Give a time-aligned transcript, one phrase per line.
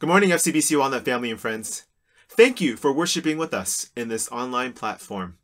[0.00, 1.82] Good morning, FCBC Walnut family and friends.
[2.28, 5.38] Thank you for worshiping with us in this online platform.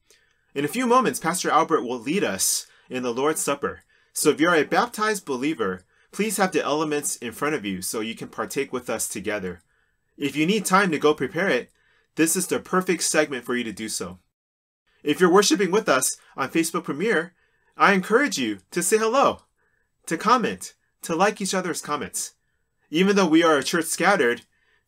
[0.54, 3.83] In a few moments, Pastor Albert will lead us in the Lord's Supper.
[4.13, 5.83] So if you're a baptized believer,
[6.13, 9.62] please have the elements in front of you so you can partake with us together.
[10.16, 11.73] If you need time to go prepare it,
[12.14, 14.21] this is the perfect segment for you to do so.
[15.02, 17.34] If you're worshiping with us on Facebook Premiere,
[17.77, 19.41] I encourage you to say hello,
[20.07, 22.34] to comment, to like each other's comments.
[22.95, 24.42] Even though we are a church scattered,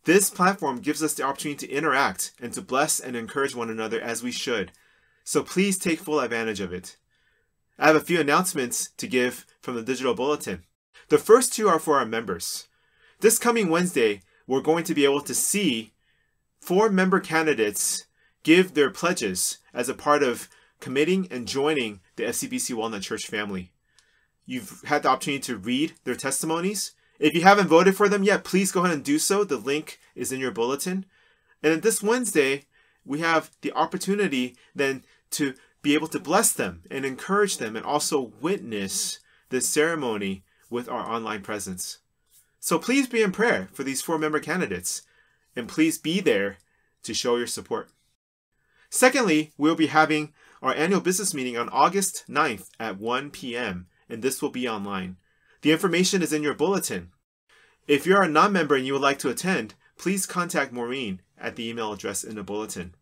[0.04, 4.00] this platform gives us the opportunity to interact and to bless and encourage one another
[4.00, 4.70] as we should.
[5.24, 6.98] So please take full advantage of it.
[7.76, 10.62] I have a few announcements to give from the digital bulletin.
[11.08, 12.68] The first two are for our members.
[13.22, 15.92] This coming Wednesday, we're going to be able to see
[16.60, 18.04] four member candidates
[18.44, 20.48] give their pledges as a part of
[20.78, 23.72] committing and joining the FCBC Walnut Church family.
[24.44, 28.44] You've had the opportunity to read their testimonies if you haven't voted for them yet,
[28.44, 29.44] please go ahead and do so.
[29.44, 31.06] The link is in your bulletin.
[31.62, 32.64] And this Wednesday,
[33.04, 37.84] we have the opportunity then to be able to bless them and encourage them and
[37.84, 41.98] also witness this ceremony with our online presence.
[42.58, 45.02] So please be in prayer for these four member candidates
[45.54, 46.58] and please be there
[47.04, 47.90] to show your support.
[48.90, 54.22] Secondly, we'll be having our annual business meeting on August 9th at 1 p.m., and
[54.22, 55.16] this will be online.
[55.66, 57.10] The information is in your bulletin.
[57.88, 61.56] If you're a non member and you would like to attend, please contact Maureen at
[61.56, 62.94] the email address in the bulletin.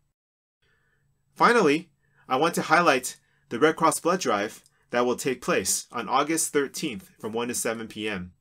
[1.35, 1.91] Finally,
[2.27, 3.17] I want to highlight
[3.49, 7.53] the Red Cross Blood Drive that will take place on August 13th from 1 to
[7.53, 8.33] 7 p.m.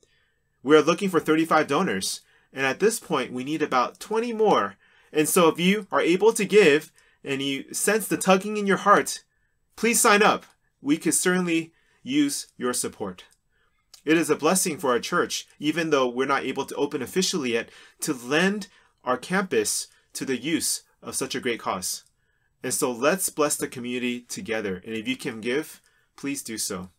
[0.62, 4.76] We are looking for 35 donors, and at this point, we need about 20 more.
[5.12, 8.78] And so, if you are able to give and you sense the tugging in your
[8.78, 9.22] heart,
[9.76, 10.46] please sign up.
[10.80, 13.24] We could certainly use your support.
[14.04, 17.54] It is a blessing for our church, even though we're not able to open officially
[17.54, 18.68] yet, to lend
[19.02, 22.04] our campus to the use of such a great cause.
[22.62, 24.82] And so let's bless the community together.
[24.84, 25.80] And if you can give,
[26.16, 26.90] please do so.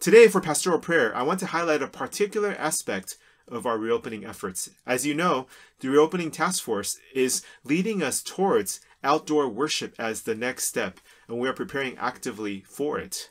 [0.00, 3.16] Today, for pastoral prayer, I want to highlight a particular aspect
[3.48, 4.70] of our reopening efforts.
[4.86, 5.46] As you know,
[5.80, 11.38] the Reopening Task Force is leading us towards outdoor worship as the next step, and
[11.38, 13.30] we are preparing actively for it.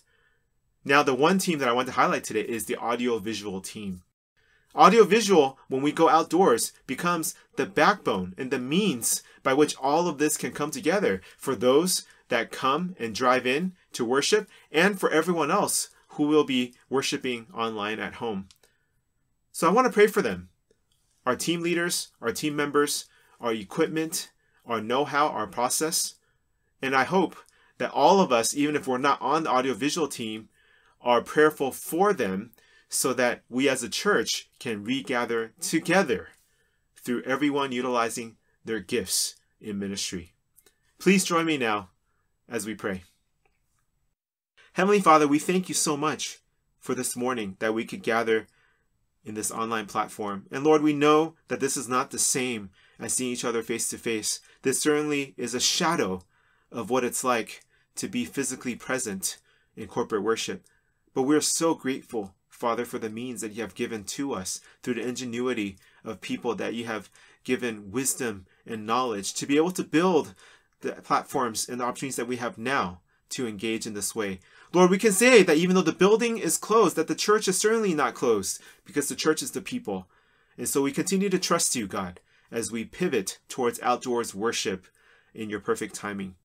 [0.86, 4.04] Now, the one team that I want to highlight today is the audio-visual team.
[4.76, 10.18] Audio-visual, when we go outdoors, becomes the backbone and the means by which all of
[10.18, 15.12] this can come together for those that come and drive in to worship and for
[15.12, 18.48] everyone else who will be worshiping online at home.
[19.52, 20.50] So I want to pray for them.
[21.26, 23.06] Our team leaders, our team members,
[23.40, 24.32] our equipment,
[24.66, 26.16] our know-how, our process.
[26.82, 27.36] And I hope
[27.78, 30.50] that all of us, even if we're not on the audiovisual team,
[31.04, 32.52] are prayerful for them
[32.90, 36.30] so that we as a church can regather together
[36.96, 40.34] through everyone utilizing their gifts in ministry.
[41.00, 41.90] Please join me now
[42.48, 43.04] as we pray.
[44.74, 46.40] Heavenly Father, we thank you so much
[46.80, 48.48] for this morning that we could gather
[49.24, 50.46] in this online platform.
[50.52, 52.70] And Lord, we know that this is not the same
[53.00, 54.40] as seeing each other face to face.
[54.62, 56.24] This certainly is a shadow
[56.72, 57.62] of what it's like
[57.96, 59.38] to be physically present
[59.76, 60.66] in corporate worship.
[61.14, 64.96] But we're so grateful, Father, for the means that you have given to us through
[64.96, 67.10] the ingenuity of people that you have
[67.44, 70.34] given wisdom and knowledge to be able to build
[70.82, 74.40] the platforms and the opportunities that we have now to engage in this way.
[74.74, 77.60] Lord, we can say that even though the building is closed, that the church is
[77.60, 80.08] certainly not closed because the church is the people.
[80.58, 82.20] And so we continue to trust you, God,
[82.52, 84.88] as we pivot towards outdoors worship
[85.34, 86.36] in your perfect timing.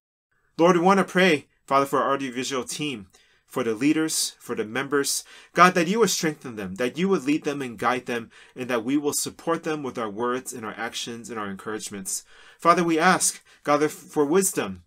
[0.56, 3.08] Lord, we want to pray, Father, for our audiovisual team
[3.48, 5.24] for the leaders, for the members.
[5.54, 8.68] God, that you would strengthen them, that you would lead them and guide them, and
[8.68, 12.24] that we will support them with our words and our actions and our encouragements.
[12.58, 14.84] Father, we ask, God, for wisdom,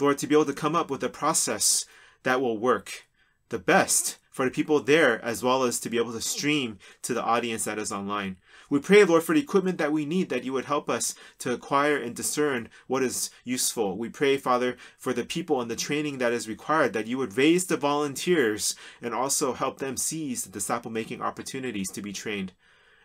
[0.00, 1.84] Lord, to be able to come up with a process
[2.22, 3.06] that will work
[3.50, 7.12] the best for the people there, as well as to be able to stream to
[7.12, 8.36] the audience that is online.
[8.70, 11.52] We pray, Lord, for the equipment that we need, that you would help us to
[11.52, 13.96] acquire and discern what is useful.
[13.96, 17.38] We pray, Father, for the people and the training that is required, that you would
[17.38, 22.52] raise the volunteers and also help them seize the disciple making opportunities to be trained.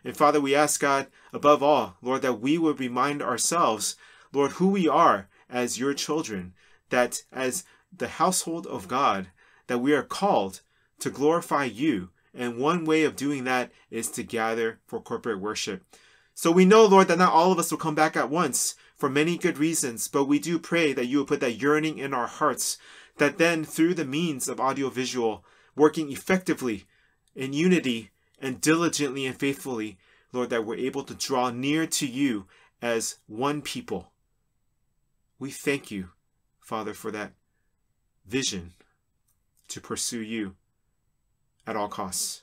[0.04, 3.96] And Father, we ask God, above all, Lord, that we would remind ourselves,
[4.32, 6.52] Lord, who we are as your children,
[6.90, 7.64] that as
[7.96, 9.28] the household of God,
[9.66, 10.60] that we are called
[10.98, 15.82] to glorify you and one way of doing that is to gather for corporate worship.
[16.34, 19.08] So we know, Lord, that not all of us will come back at once for
[19.08, 22.26] many good reasons, but we do pray that you will put that yearning in our
[22.26, 22.76] hearts,
[23.18, 25.44] that then through the means of audiovisual,
[25.76, 26.86] working effectively
[27.36, 28.10] in unity
[28.40, 29.98] and diligently and faithfully,
[30.32, 32.46] Lord, that we're able to draw near to you
[32.82, 34.10] as one people.
[35.38, 36.10] We thank you,
[36.60, 37.32] Father, for that
[38.26, 38.72] vision
[39.68, 40.56] to pursue you
[41.66, 42.42] at all costs.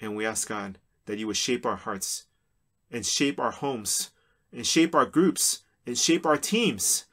[0.00, 2.24] And we ask God that you would shape our hearts
[2.90, 4.10] and shape our homes
[4.52, 7.04] and shape our groups and shape our teams,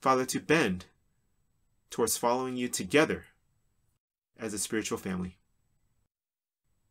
[0.00, 0.86] Father, to bend
[1.90, 3.26] towards following you together
[4.38, 5.38] as a spiritual family.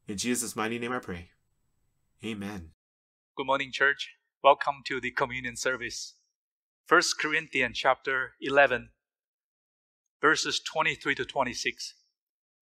[0.08, 1.30] In Jesus' mighty name I pray.
[2.24, 2.72] Amen.
[3.36, 4.12] Good morning, church.
[4.44, 6.16] Welcome to the communion service.
[6.88, 8.90] 1 Corinthians chapter 11,
[10.22, 11.94] verses 23 to 26.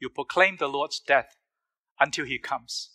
[0.00, 1.36] you proclaim the Lord's death
[2.00, 2.90] until he comes.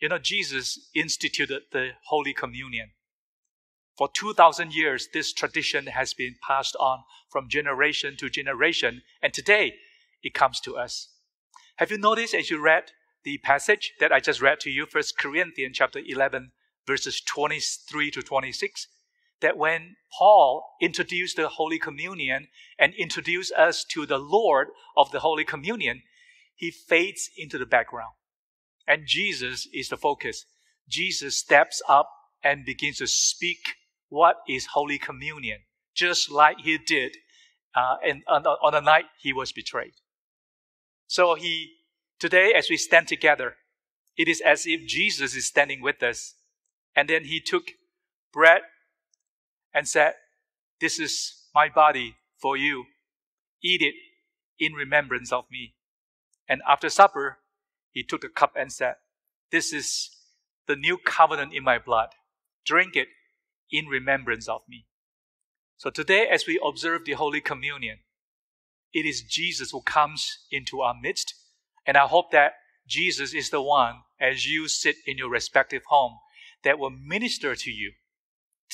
[0.00, 2.90] You know, Jesus instituted the Holy Communion.
[3.96, 9.74] For 2,000 years, this tradition has been passed on from generation to generation, and today
[10.22, 11.08] it comes to us.
[11.76, 12.92] Have you noticed as you read
[13.24, 16.52] the passage that I just read to you, 1 Corinthians chapter 11,
[16.86, 18.88] verses 23 to 26,
[19.42, 22.48] that when Paul introduced the Holy Communion
[22.78, 26.02] and introduced us to the Lord of the Holy Communion,
[26.54, 28.12] he fades into the background.
[28.86, 30.44] And Jesus is the focus.
[30.88, 32.08] Jesus steps up
[32.42, 33.74] and begins to speak
[34.08, 35.60] what is Holy Communion,
[35.94, 37.16] just like he did
[37.74, 39.94] uh, in, on, on the night he was betrayed.
[41.06, 41.72] So he,
[42.18, 43.56] today as we stand together,
[44.16, 46.34] it is as if Jesus is standing with us.
[46.94, 47.64] And then he took
[48.32, 48.62] bread
[49.74, 50.14] and said,
[50.80, 52.84] This is my body for you.
[53.62, 53.94] Eat it
[54.58, 55.74] in remembrance of me.
[56.48, 57.38] And after supper,
[57.90, 58.94] he took the cup and said,
[59.50, 60.10] This is
[60.66, 62.10] the new covenant in my blood.
[62.64, 63.08] Drink it
[63.70, 64.86] in remembrance of me.
[65.76, 67.98] So today, as we observe the Holy Communion,
[68.92, 71.34] it is Jesus who comes into our midst.
[71.86, 72.52] And I hope that
[72.86, 76.18] Jesus is the one, as you sit in your respective home,
[76.62, 77.92] that will minister to you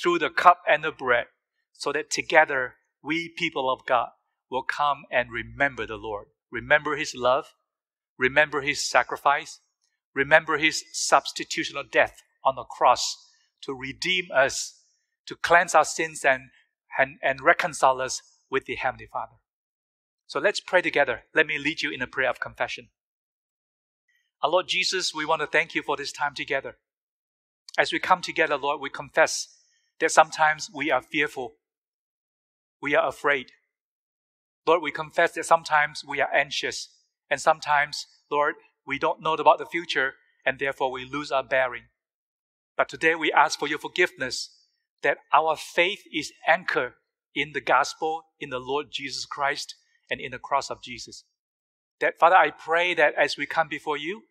[0.00, 1.26] through the cup and the bread,
[1.72, 4.08] so that together we, people of God,
[4.50, 6.28] will come and remember the Lord.
[6.50, 7.54] Remember His love,
[8.18, 9.60] remember His sacrifice,
[10.14, 13.16] remember His substitutional death on the cross
[13.62, 14.80] to redeem us,
[15.26, 16.44] to cleanse our sins, and,
[16.98, 19.36] and, and reconcile us with the Heavenly Father.
[20.26, 21.24] So let's pray together.
[21.34, 22.88] Let me lead you in a prayer of confession.
[24.42, 26.76] Our Lord Jesus, we want to thank you for this time together.
[27.76, 29.57] As we come together, Lord, we confess
[30.00, 31.54] that sometimes we are fearful,
[32.80, 33.52] we are afraid.
[34.66, 36.90] Lord, we confess that sometimes we are anxious,
[37.30, 38.54] and sometimes, Lord,
[38.86, 40.14] we don't know about the future,
[40.44, 41.84] and therefore we lose our bearing.
[42.76, 44.50] But today we ask for your forgiveness
[45.02, 46.92] that our faith is anchored
[47.34, 49.74] in the gospel, in the Lord Jesus Christ,
[50.10, 51.24] and in the cross of Jesus.
[52.00, 54.22] That, Father, I pray that as we come before you,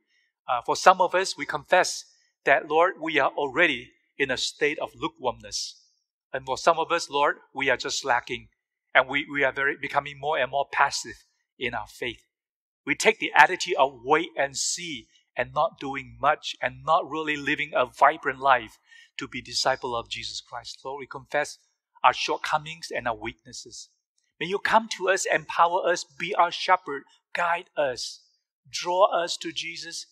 [0.48, 2.06] uh, for some of us, we confess
[2.46, 5.81] that, Lord, we are already in a state of lukewarmness.
[6.33, 8.50] And for some of us, Lord, we are just lacking
[8.94, 11.26] and we, we are very becoming more and more passive
[11.59, 12.21] in our faith.
[12.86, 17.38] We take the attitude of wait and see and not doing much and not really
[17.38, 18.80] living a vibrant life
[19.18, 20.80] to be disciple of Jesus Christ.
[20.83, 21.59] Lord, we confess
[22.04, 23.90] our shortcomings and our weaknesses.
[24.40, 28.21] May you come to us, empower us, be our shepherd, guide us,
[28.69, 30.06] draw us to Jesus,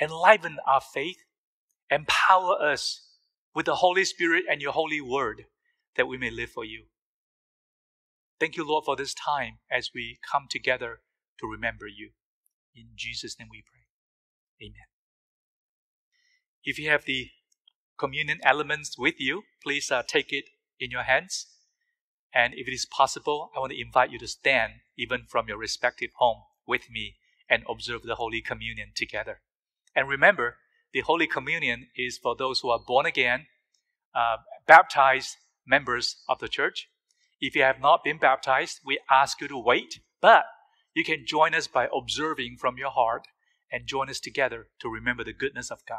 [0.00, 1.18] enliven our faith,
[1.92, 3.02] Empower us
[3.54, 5.44] with the Holy Spirit and your holy word
[5.96, 6.84] that we may live for you.
[8.40, 11.00] Thank you, Lord, for this time as we come together
[11.38, 12.12] to remember you.
[12.74, 14.66] In Jesus' name we pray.
[14.66, 14.86] Amen.
[16.64, 17.28] If you have the
[17.98, 20.46] communion elements with you, please uh, take it
[20.80, 21.46] in your hands.
[22.34, 25.58] And if it is possible, I want to invite you to stand even from your
[25.58, 27.16] respective home with me
[27.50, 29.42] and observe the Holy Communion together.
[29.94, 30.56] And remember,
[30.92, 33.46] the Holy Communion is for those who are born again,
[34.14, 36.88] uh, baptized members of the church.
[37.40, 40.44] If you have not been baptized, we ask you to wait, but
[40.94, 43.26] you can join us by observing from your heart
[43.70, 45.98] and join us together to remember the goodness of God.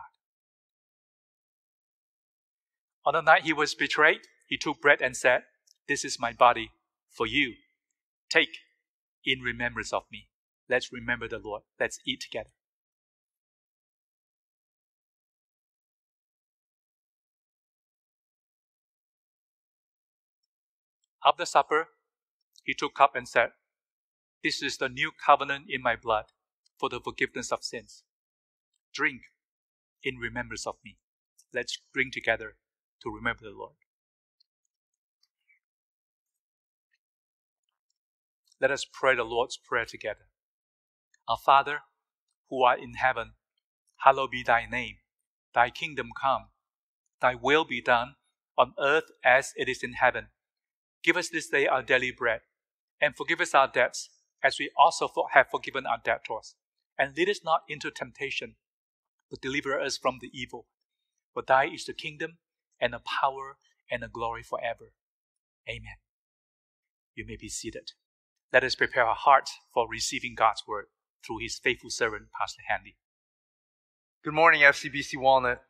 [3.05, 5.41] On the night he was betrayed, he took bread and said,
[5.88, 6.71] This is my body
[7.09, 7.55] for you.
[8.29, 8.57] Take
[9.25, 10.27] in remembrance of me.
[10.69, 11.63] Let's remember the Lord.
[11.79, 12.51] Let's eat together.
[21.25, 21.88] After supper,
[22.63, 23.51] he took cup and said,
[24.44, 26.25] This is the new covenant in my blood
[26.77, 28.03] for the forgiveness of sins.
[28.94, 29.22] Drink
[30.03, 30.98] in remembrance of me.
[31.53, 32.56] Let's drink together
[33.03, 33.75] to remember the Lord.
[38.60, 40.27] Let us pray the Lord's Prayer together.
[41.27, 41.80] Our Father,
[42.50, 43.34] who art in heaven,
[43.98, 44.98] hallowed be thy name.
[45.53, 46.48] Thy kingdom come.
[47.22, 48.15] Thy will be done
[48.58, 50.27] on earth as it is in heaven.
[51.03, 52.41] Give us this day our daily bread,
[53.01, 54.10] and forgive us our debts,
[54.41, 56.55] as we also have forgiven our debtors.
[56.98, 58.55] And lead us not into temptation,
[59.29, 60.67] but deliver us from the evil.
[61.33, 62.38] For thy is the kingdom,
[62.79, 63.57] and the power,
[63.91, 64.93] and the glory forever.
[65.67, 65.98] Amen.
[67.15, 67.91] You may be seated.
[68.51, 70.86] Let us prepare our hearts for receiving God's word
[71.25, 72.95] through his faithful servant, Pastor Handy.
[74.24, 75.62] Good morning, FCBC Walnut.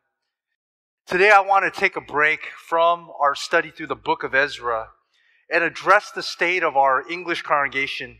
[1.06, 4.90] Today I want to take a break from our study through the book of Ezra
[5.50, 8.18] and address the state of our English congregation.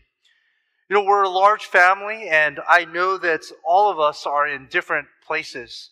[0.89, 4.67] You know, we're a large family, and I know that all of us are in
[4.67, 5.89] different places.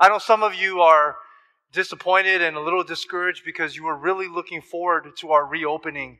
[0.00, 1.16] I know some of you are
[1.72, 6.18] disappointed and a little discouraged because you were really looking forward to our reopening.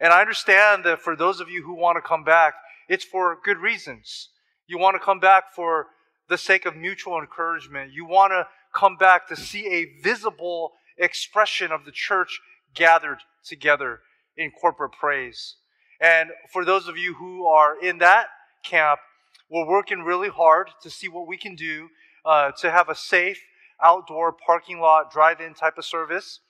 [0.00, 2.54] And I understand that for those of you who want to come back,
[2.88, 4.30] it's for good reasons.
[4.66, 5.86] You want to come back for
[6.28, 7.92] the sake of mutual encouragement.
[7.92, 12.40] You want to come back to see a visible expression of the church
[12.74, 14.00] gathered together
[14.36, 15.56] in corporate praise.
[16.00, 18.26] And for those of you who are in that
[18.64, 19.00] camp,
[19.50, 21.88] we're working really hard to see what we can do
[22.24, 23.40] uh, to have a safe
[23.82, 26.40] outdoor parking lot drive in type of service.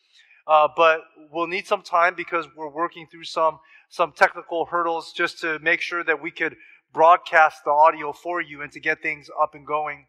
[0.47, 3.59] Uh, but we'll need some time because we're working through some,
[3.89, 6.57] some technical hurdles just to make sure that we could
[6.93, 10.07] broadcast the audio for you and to get things up and going.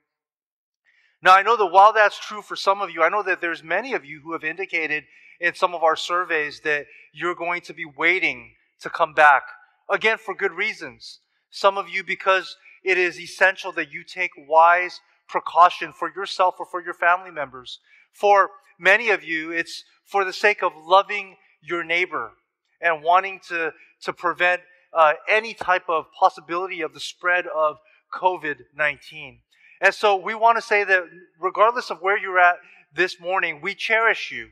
[1.22, 3.64] Now, I know that while that's true for some of you, I know that there's
[3.64, 5.06] many of you who have indicated
[5.44, 9.44] in some of our surveys that you're going to be waiting to come back.
[9.90, 11.20] Again, for good reasons.
[11.52, 16.66] Some of you because it is essential that you take wise precaution for yourself or
[16.66, 17.80] for your family members.
[18.14, 22.32] For many of you, it's for the sake of loving your neighbor
[22.80, 23.74] and wanting to,
[24.04, 24.62] to prevent
[24.94, 27.80] uh, any type of possibility of the spread of
[28.14, 29.40] COVID 19.
[29.82, 31.04] And so we want to say that
[31.38, 32.56] regardless of where you're at
[32.96, 34.50] this morning, we cherish you.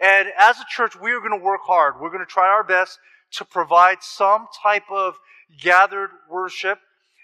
[0.00, 2.00] And as a church, we are going to work hard.
[2.00, 2.98] We're going to try our best
[3.32, 5.18] to provide some type of
[5.60, 6.78] gathered worship.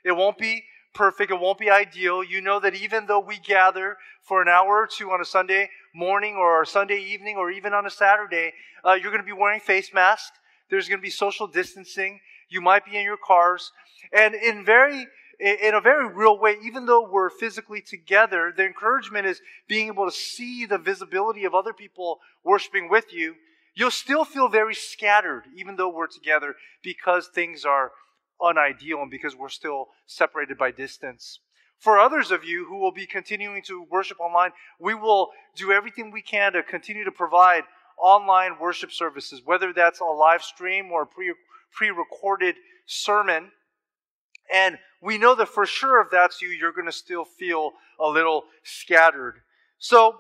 [0.05, 0.65] It won't be
[0.95, 1.31] perfect.
[1.31, 2.23] It won't be ideal.
[2.23, 5.71] You know that even though we gather for an hour or two on a Sunday
[5.95, 8.53] morning or a Sunday evening or even on a Saturday,
[8.85, 10.39] uh, you're going to be wearing face masks.
[10.71, 12.21] There's going to be social distancing.
[12.49, 13.73] You might be in your cars.
[14.13, 15.07] And in very
[15.39, 20.07] in a very real way, even though we're physically together, the encouragement is being able
[20.07, 23.35] to see the visibility of other people worshiping with you.
[23.75, 27.93] You'll still feel very scattered, even though we're together, because things are
[28.41, 31.41] unideal and because we're still separated by distance.
[31.79, 36.11] For others of you who will be continuing to worship online, we will do everything
[36.11, 37.65] we can to continue to provide
[37.99, 43.51] online worship services, whether that's a live stream or a pre recorded sermon.
[44.53, 48.09] And we know that for sure if that's you, you're going to still feel a
[48.09, 49.41] little scattered.
[49.79, 50.17] So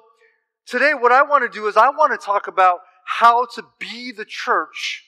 [0.66, 4.12] today, what I want to do is I want to talk about how to be
[4.12, 5.04] the church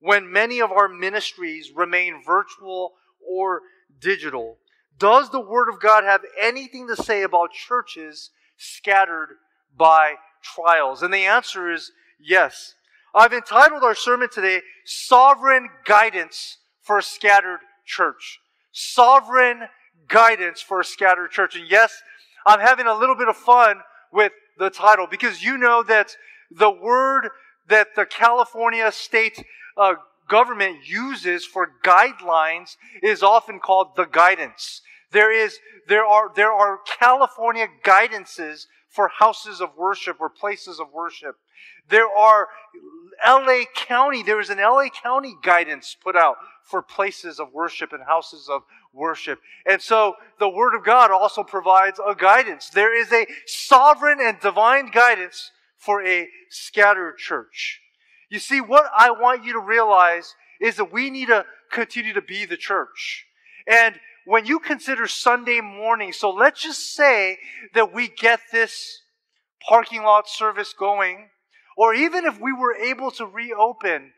[0.00, 2.92] when many of our ministries remain virtual
[3.28, 3.60] or
[4.00, 4.58] digital.
[4.98, 9.36] Does the Word of God have anything to say about churches scattered
[9.76, 11.02] by trials?
[11.02, 12.74] And the answer is yes.
[13.14, 18.40] I've entitled our sermon today, Sovereign Guidance for a Scattered Church
[18.72, 19.68] sovereign
[20.08, 21.56] guidance for a scattered church.
[21.56, 22.02] And yes,
[22.46, 23.80] I'm having a little bit of fun
[24.12, 26.16] with the title because you know that
[26.50, 27.28] the word
[27.68, 29.42] that the California state
[29.76, 29.94] uh,
[30.28, 34.82] government uses for guidelines is often called the guidance.
[35.10, 40.92] There is, there are, there are California guidances for houses of worship or places of
[40.92, 41.36] worship.
[41.88, 42.48] There are
[43.26, 48.02] LA County, there is an LA County guidance put out for places of worship and
[48.04, 48.62] houses of
[48.92, 49.40] worship.
[49.66, 52.70] And so the Word of God also provides a guidance.
[52.70, 57.80] There is a sovereign and divine guidance for a scattered church.
[58.30, 62.22] You see, what I want you to realize is that we need to continue to
[62.22, 63.26] be the church.
[63.66, 67.38] And when you consider Sunday morning, so let's just say
[67.74, 69.02] that we get this
[69.68, 71.28] parking lot service going,
[71.76, 74.12] or even if we were able to reopen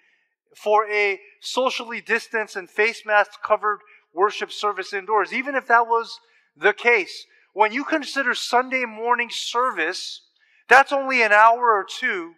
[0.56, 3.80] for a socially distanced and face mask covered
[4.12, 6.20] worship service indoors, even if that was
[6.56, 10.23] the case, when you consider Sunday morning service,
[10.68, 12.34] that's only an hour or two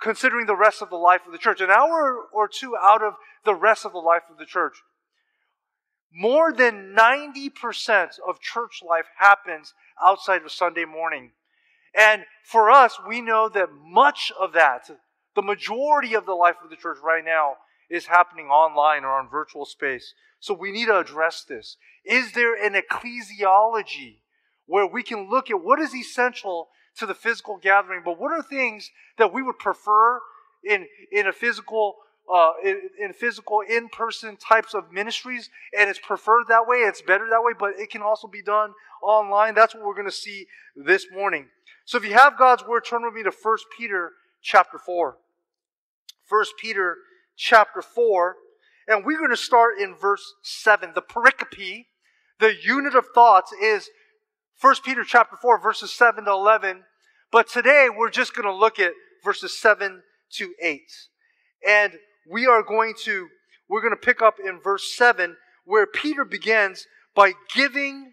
[0.00, 3.14] considering the rest of the life of the church, an hour or two out of
[3.44, 4.82] the rest of the life of the church.
[6.12, 11.30] More than 90% of church life happens outside of Sunday morning.
[11.94, 14.90] And for us, we know that much of that,
[15.34, 17.54] the majority of the life of the church right now,
[17.90, 20.14] is happening online or on virtual space.
[20.40, 21.76] So we need to address this.
[22.04, 24.20] Is there an ecclesiology
[24.66, 26.68] where we can look at what is essential
[26.98, 30.20] to the physical gathering, but what are things that we would prefer
[30.64, 31.96] in, in a physical
[32.32, 37.26] uh, in, in, physical in-person types of ministries and it's preferred that way it's better
[37.28, 38.72] that way but it can also be done
[39.02, 40.46] online that's what we're going to see
[40.76, 41.48] this morning
[41.84, 45.16] so if you have god's word turn with me to 1 peter chapter 4
[46.28, 46.96] 1 peter
[47.36, 48.36] chapter 4
[48.88, 51.86] and we're going to start in verse 7 the pericope
[52.42, 53.88] the unit of thoughts is
[54.60, 56.82] 1 Peter chapter 4, verses 7 to 11.
[57.30, 58.92] But today we're just going to look at
[59.24, 60.80] verses 7 to 8.
[61.66, 61.92] And
[62.28, 63.28] we are going to,
[63.68, 68.12] we're going to pick up in verse 7, where Peter begins by giving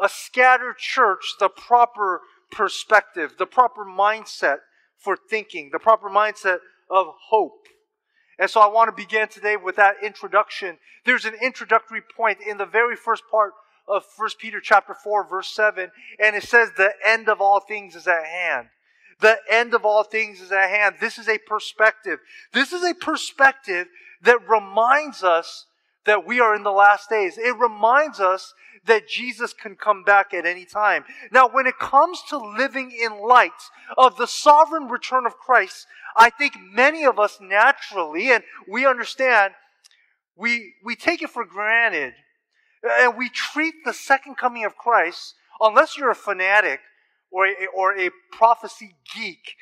[0.00, 4.58] a scattered church the proper perspective, the proper mindset
[4.98, 6.58] for thinking, the proper mindset
[6.90, 7.66] of hope.
[8.38, 10.78] And so I want to begin today with that introduction.
[11.04, 13.52] There's an introductory point in the very first part
[13.88, 17.94] of 1 Peter chapter 4 verse 7 and it says the end of all things
[17.94, 18.68] is at hand.
[19.20, 20.96] The end of all things is at hand.
[21.00, 22.18] This is a perspective.
[22.52, 23.86] This is a perspective
[24.22, 25.66] that reminds us
[26.06, 27.38] that we are in the last days.
[27.38, 28.54] It reminds us
[28.86, 31.04] that Jesus can come back at any time.
[31.32, 33.50] Now, when it comes to living in light
[33.96, 35.86] of the sovereign return of Christ,
[36.16, 39.54] I think many of us naturally, and we understand,
[40.36, 42.14] we, we take it for granted
[42.82, 46.80] and we treat the second coming of Christ, unless you're a fanatic
[47.30, 49.56] or a, or a prophecy geek,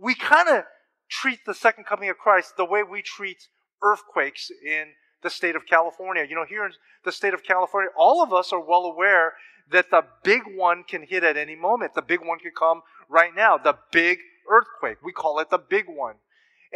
[0.00, 0.64] we kind of
[1.10, 3.48] treat the second coming of Christ the way we treat
[3.82, 6.24] earthquakes in the state of California.
[6.28, 6.72] You know, here in
[7.04, 9.34] the state of California, all of us are well aware
[9.70, 11.94] that the big one can hit at any moment.
[11.94, 13.56] The big one could come right now.
[13.56, 14.18] The big
[14.50, 14.98] earthquake.
[15.02, 16.16] We call it the big one.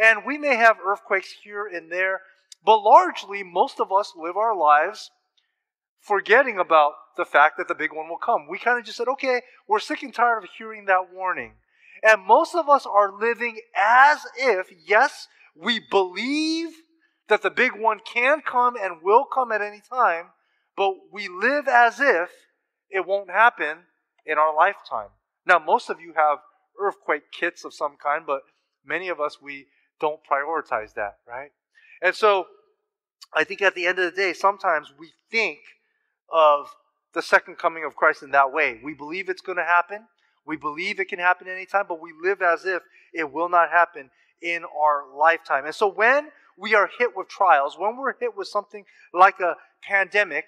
[0.01, 2.21] And we may have earthquakes here and there,
[2.65, 5.11] but largely, most of us live our lives
[6.01, 8.47] forgetting about the fact that the big one will come.
[8.49, 11.53] We kind of just said, okay, we're sick and tired of hearing that warning.
[12.03, 16.69] And most of us are living as if, yes, we believe
[17.27, 20.27] that the big one can come and will come at any time,
[20.77, 22.29] but we live as if
[22.89, 23.77] it won't happen
[24.25, 25.09] in our lifetime.
[25.45, 26.39] Now, most of you have
[26.79, 28.41] earthquake kits of some kind, but
[28.85, 29.67] many of us, we
[29.99, 31.51] don't prioritize that, right?
[32.01, 32.47] And so
[33.33, 35.59] I think at the end of the day, sometimes we think
[36.31, 36.75] of
[37.13, 38.79] the second coming of Christ in that way.
[38.83, 40.05] We believe it's going to happen.
[40.45, 42.83] We believe it can happen anytime, but we live as if
[43.13, 44.11] it will not happen
[44.41, 45.65] in our lifetime.
[45.65, 49.55] And so when we are hit with trials, when we're hit with something like a
[49.81, 50.45] pandemic,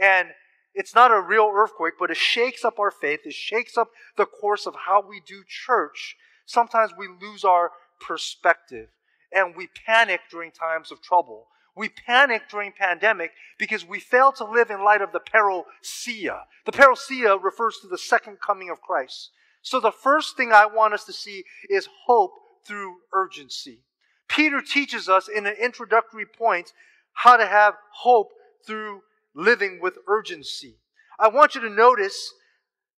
[0.00, 0.28] and
[0.74, 4.26] it's not a real earthquake, but it shakes up our faith, it shakes up the
[4.26, 8.88] course of how we do church, sometimes we lose our perspective
[9.32, 11.48] and we panic during times of trouble.
[11.76, 16.40] We panic during pandemic because we fail to live in light of the parousia.
[16.66, 19.30] The parousia refers to the second coming of Christ.
[19.62, 22.32] So the first thing I want us to see is hope
[22.66, 23.82] through urgency.
[24.28, 26.72] Peter teaches us in an introductory point
[27.12, 28.28] how to have hope
[28.66, 29.02] through
[29.34, 30.76] living with urgency.
[31.18, 32.34] I want you to notice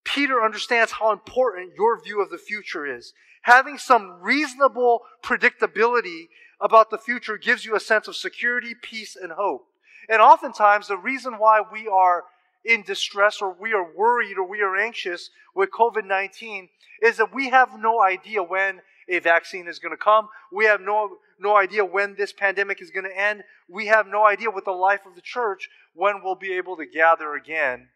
[0.04, 3.12] Peter understands how important your view of the future is.
[3.42, 6.28] Having some reasonable predictability
[6.60, 9.66] about the future gives you a sense of security, peace, and hope.
[10.08, 12.24] And oftentimes, the reason why we are
[12.64, 16.68] in distress or we are worried or we are anxious with COVID 19
[17.02, 20.28] is that we have no idea when a vaccine is going to come.
[20.52, 23.42] We have no, no idea when this pandemic is going to end.
[23.68, 26.86] We have no idea with the life of the church when we'll be able to
[26.86, 27.88] gather again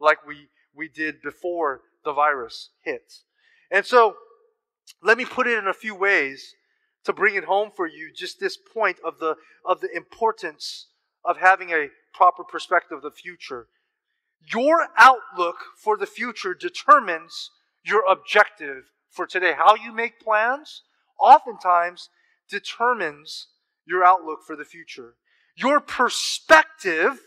[0.00, 3.12] like we, we did before the virus hit.
[3.70, 4.16] And so,
[5.02, 6.54] let me put it in a few ways
[7.04, 10.88] to bring it home for you just this point of the of the importance
[11.24, 13.66] of having a proper perspective of the future.
[14.52, 17.50] Your outlook for the future determines
[17.84, 19.52] your objective for today.
[19.56, 20.82] How you make plans
[21.20, 22.10] oftentimes
[22.48, 23.48] determines
[23.86, 25.14] your outlook for the future.
[25.56, 27.20] Your perspective,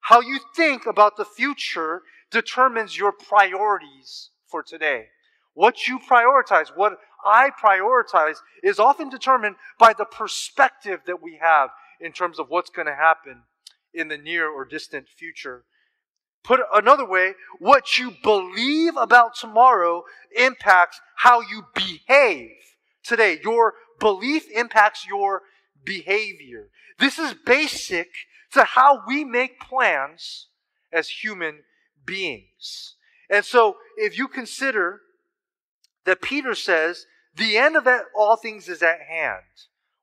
[0.00, 5.06] how you think about the future, determines your priorities for today.
[5.54, 11.70] What you prioritize, what I prioritize is often determined by the perspective that we have
[12.00, 13.42] in terms of what's going to happen
[13.94, 15.64] in the near or distant future.
[16.44, 20.04] Put another way, what you believe about tomorrow
[20.36, 22.50] impacts how you behave
[23.04, 23.38] today.
[23.44, 25.42] Your belief impacts your
[25.84, 26.68] behavior.
[26.98, 28.08] This is basic
[28.52, 30.48] to how we make plans
[30.92, 31.60] as human
[32.04, 32.96] beings.
[33.30, 35.00] And so, if you consider
[36.04, 39.42] that Peter says, the end of all things is at hand.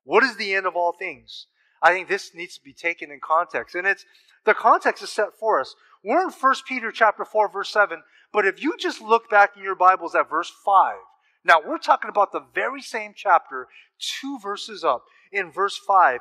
[0.04, 1.46] What is the end of all things?
[1.82, 3.74] I think this needs to be taken in context.
[3.74, 4.04] And it's
[4.44, 5.74] the context is set for us.
[6.02, 9.62] We're in 1 Peter chapter 4, verse 7, but if you just look back in
[9.62, 10.96] your Bibles at verse 5,
[11.44, 16.20] now we're talking about the very same chapter, two verses up in verse 5.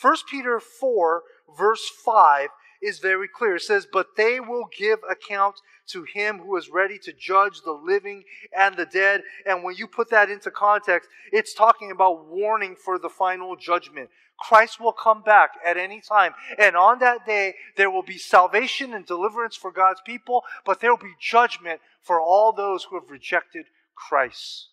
[0.00, 1.22] 1 Peter 4,
[1.56, 2.48] verse 5
[2.82, 3.56] is very clear.
[3.56, 5.56] It says, But they will give account
[5.88, 8.24] to him who is ready to judge the living
[8.56, 9.22] and the dead.
[9.46, 14.10] And when you put that into context, it's talking about warning for the final judgment.
[14.38, 16.34] Christ will come back at any time.
[16.58, 20.90] And on that day, there will be salvation and deliverance for God's people, but there
[20.90, 24.68] will be judgment for all those who have rejected Christ.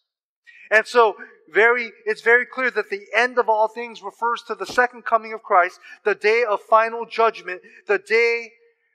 [0.71, 1.15] And so,
[1.49, 5.33] very, it's very clear that the end of all things refers to the second coming
[5.33, 8.51] of Christ, the day of final judgment, the day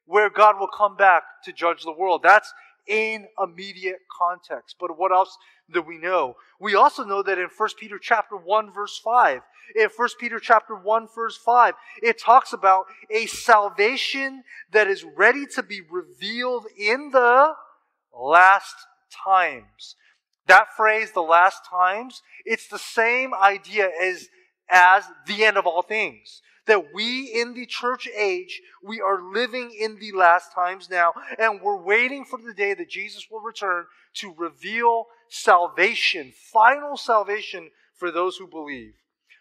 [0.07, 2.23] where God will come back to judge the world.
[2.23, 2.53] That's
[2.87, 4.77] in immediate context.
[4.79, 5.37] But what else
[5.73, 6.37] do we know?
[6.61, 9.41] We also know that in 1 Peter chapter 1 verse 5,
[9.75, 15.47] in 1 Peter chapter 1 verse 5, it talks about a salvation that is ready
[15.55, 17.55] to be revealed in the
[18.15, 18.75] last
[19.25, 19.97] times.
[20.47, 24.29] That phrase, the last times, it's the same idea as,
[24.71, 26.41] as the end of all things.
[26.67, 31.61] That we in the church age, we are living in the last times now, and
[31.61, 38.11] we're waiting for the day that Jesus will return to reveal salvation, final salvation for
[38.11, 38.95] those who believe.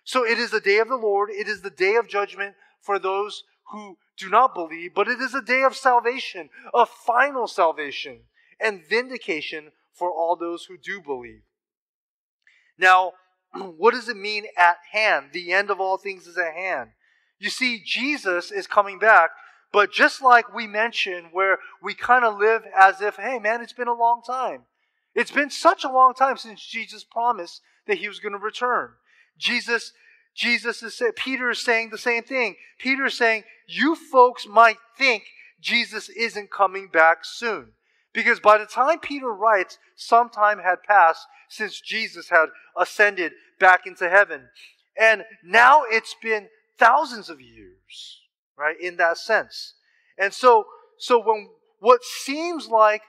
[0.04, 3.00] So it is the day of the Lord, it is the day of judgment for
[3.00, 8.20] those who do not believe, but it is a day of salvation, of final salvation
[8.60, 11.42] and vindication for all those who do believe.
[12.78, 13.14] Now,
[13.54, 15.30] what does it mean at hand?
[15.34, 16.92] The end of all things is at hand.
[17.40, 19.32] You see, Jesus is coming back,
[19.72, 23.74] but just like we mentioned, where we kind of live as if, hey man, it's
[23.74, 24.64] been a long time.
[25.14, 28.92] It's been such a long time since Jesus promised that he was going to return.
[29.38, 29.94] Jesus,
[30.34, 32.56] Jesus is saying, Peter is saying the same thing.
[32.80, 35.24] Peter is saying, you folks might think
[35.62, 37.72] Jesus isn't coming back soon.
[38.14, 43.86] Because by the time Peter writes, some time had passed since Jesus had ascended back
[43.86, 44.50] into heaven.
[44.98, 48.22] And now it's been thousands of years,
[48.58, 49.74] right, in that sense.
[50.18, 50.66] And so,
[50.98, 53.02] so when what seems like,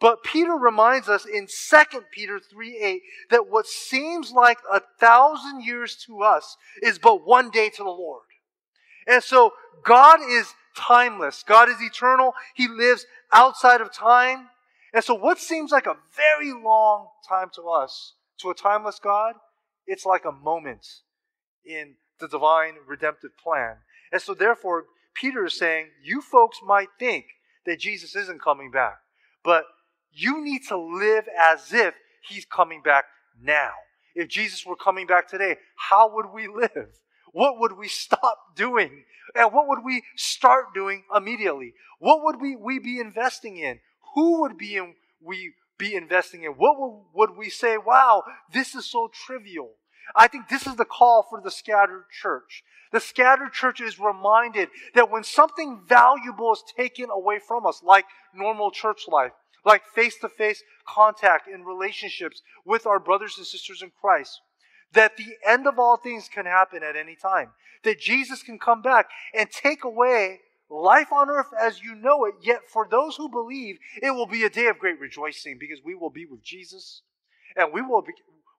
[0.00, 5.64] but Peter reminds us in 2 Peter 3 8 that what seems like a thousand
[5.64, 8.22] years to us is but one day to the Lord.
[9.06, 9.52] And so
[9.84, 11.42] God is timeless.
[11.42, 12.34] God is eternal.
[12.54, 14.48] He lives outside of time.
[14.94, 19.34] And so, what seems like a very long time to us, to a timeless God,
[19.86, 20.86] it's like a moment
[21.64, 23.76] in the divine redemptive plan.
[24.12, 27.26] And so, therefore, Peter is saying, you folks might think
[27.66, 28.98] that Jesus isn't coming back,
[29.44, 29.64] but
[30.12, 31.94] you need to live as if
[32.28, 33.04] he's coming back
[33.40, 33.72] now.
[34.14, 35.56] If Jesus were coming back today,
[35.90, 36.88] how would we live?
[37.32, 39.04] What would we stop doing?
[39.34, 41.74] And what would we start doing immediately?
[41.98, 43.80] What would we, we be investing in?
[44.14, 46.52] who would be in, we be investing in?
[46.52, 49.74] What would, would we say, wow, this is so trivial?
[50.16, 52.62] I think this is the call for the scattered church.
[52.92, 58.06] The scattered church is reminded that when something valuable is taken away from us, like
[58.34, 59.32] normal church life,
[59.64, 64.40] like face to face contact and relationships with our brothers and sisters in Christ,
[64.92, 67.50] that the end of all things can happen at any time.
[67.84, 70.40] That Jesus can come back and take away
[70.70, 74.44] life on earth as you know it, yet for those who believe, it will be
[74.44, 77.02] a day of great rejoicing because we will be with Jesus
[77.56, 78.12] and we will, be,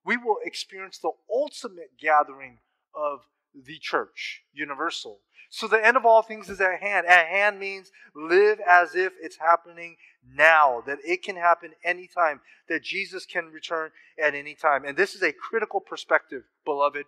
[0.09, 2.57] we will experience the ultimate gathering
[2.95, 3.19] of
[3.53, 5.19] the church, universal.
[5.51, 7.05] So the end of all things is at hand.
[7.05, 9.97] At hand means live as if it's happening
[10.35, 14.83] now, that it can happen anytime, that Jesus can return at any time.
[14.83, 17.05] And this is a critical perspective, beloved.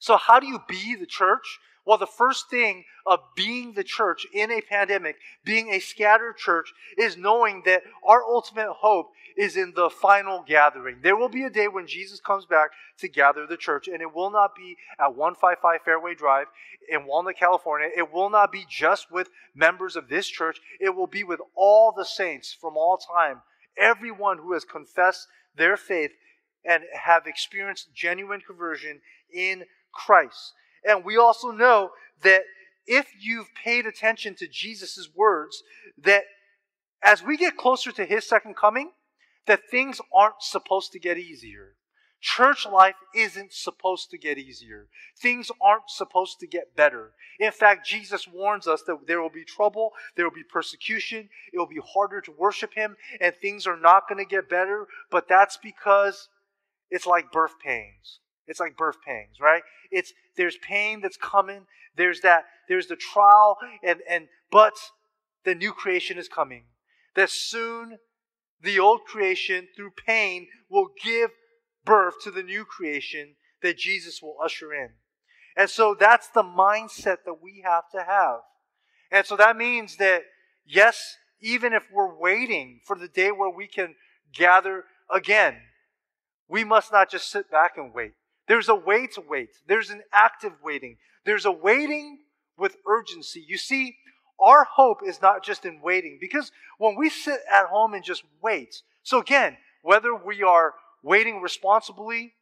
[0.00, 1.60] So, how do you be the church?
[1.86, 6.72] Well, the first thing of being the church in a pandemic, being a scattered church,
[6.98, 10.96] is knowing that our ultimate hope is in the final gathering.
[11.02, 14.12] There will be a day when Jesus comes back to gather the church, and it
[14.12, 16.46] will not be at 155 Fairway Drive
[16.88, 17.88] in Walnut, California.
[17.96, 21.92] It will not be just with members of this church, it will be with all
[21.96, 23.42] the saints from all time,
[23.78, 26.10] everyone who has confessed their faith
[26.64, 29.00] and have experienced genuine conversion
[29.32, 30.54] in Christ.
[30.86, 31.90] And we also know
[32.22, 32.42] that
[32.86, 35.62] if you've paid attention to Jesus' words,
[35.98, 36.24] that
[37.02, 38.92] as we get closer to his second coming,
[39.46, 41.74] that things aren't supposed to get easier.
[42.20, 44.88] Church life isn't supposed to get easier.
[45.20, 47.12] Things aren't supposed to get better.
[47.38, 51.58] In fact, Jesus warns us that there will be trouble, there will be persecution, it
[51.58, 54.86] will be harder to worship Him, and things are not going to get better.
[55.10, 56.28] But that's because
[56.90, 58.20] it's like birth pains.
[58.46, 59.62] It's like birth pains, right?
[59.90, 61.66] It's there's pain that's coming.
[61.96, 62.44] There's that.
[62.68, 64.74] There's the trial, and and but
[65.44, 66.64] the new creation is coming.
[67.14, 67.98] That soon
[68.62, 71.30] the old creation through pain will give
[71.84, 74.90] birth to the new creation that Jesus will usher in.
[75.56, 78.40] And so that's the mindset that we have to have.
[79.10, 80.22] And so that means that,
[80.66, 83.94] yes, even if we're waiting for the day where we can
[84.34, 85.56] gather again,
[86.48, 88.12] we must not just sit back and wait.
[88.48, 89.50] There's a way to wait.
[89.66, 90.96] There's an active waiting.
[91.24, 92.18] There's a waiting
[92.56, 93.44] with urgency.
[93.46, 93.96] You see,
[94.40, 98.22] our hope is not just in waiting, because when we sit at home and just
[98.42, 102.34] wait, so again, whether we are waiting responsibly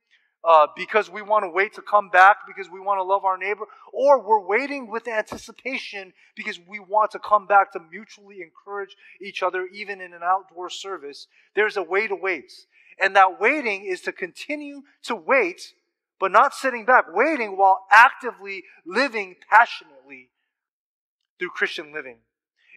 [0.45, 3.39] uh, because we want to wait to come back because we want to love our
[3.39, 8.95] neighbor, or we're waiting with anticipation because we want to come back to mutually encourage
[9.23, 11.29] each other, even in an outdoor service.
[11.55, 12.53] There's a way to wait.
[13.01, 15.73] And that waiting is to continue to wait,
[16.25, 20.31] but not sitting back, waiting while actively living passionately
[21.39, 22.17] through Christian living.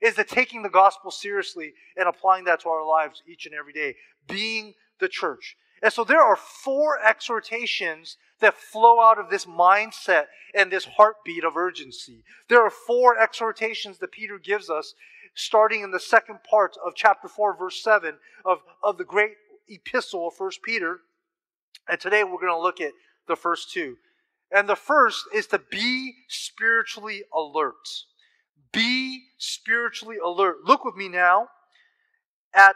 [0.02, 3.72] Is that taking the gospel seriously and applying that to our lives each and every
[3.72, 3.96] day,
[4.28, 5.56] being the church.
[5.82, 11.46] And so there are four exhortations that flow out of this mindset and this heartbeat
[11.46, 12.26] of urgency.
[12.50, 14.94] There are four exhortations that Peter gives us,
[15.36, 19.36] starting in the second part of chapter 4, verse 7 of, of the great
[19.70, 21.00] epistle of 1 Peter.
[21.88, 22.92] And today we're going to look at
[23.28, 23.98] the first two.
[24.52, 28.06] And the first is to be spiritually alert.
[28.72, 30.58] Be spiritually alert.
[30.66, 31.50] Look with me now
[32.54, 32.76] at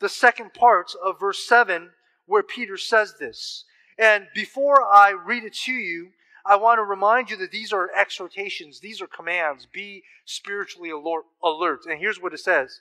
[0.00, 1.90] the second part of verse 7
[2.26, 3.64] where Peter says this.
[3.98, 6.10] And before I read it to you,
[6.46, 9.66] I want to remind you that these are exhortations, these are commands.
[9.66, 11.80] Be spiritually alert.
[11.86, 12.80] And here's what it says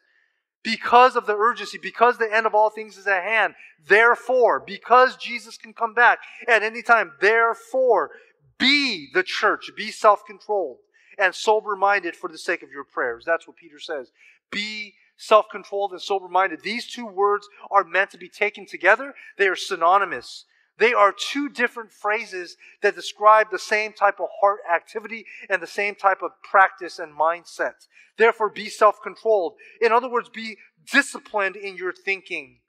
[0.63, 3.55] Because of the urgency, because the end of all things is at hand,
[3.87, 8.11] therefore, because Jesus can come back at any time, therefore,
[8.57, 10.79] be the church, be self controlled
[11.17, 13.23] and sober minded for the sake of your prayers.
[13.25, 14.11] That's what Peter says.
[14.51, 16.61] Be self controlled, and sober minded.
[16.63, 20.45] These two words are meant to be taken together, they are synonymous.
[20.79, 25.67] They are two different phrases that describe the same type of heart activity and the
[25.67, 27.87] same type of practice and mindset.
[28.17, 29.55] Therefore, be self controlled.
[29.81, 30.57] In other words, be
[30.91, 32.59] disciplined in your thinking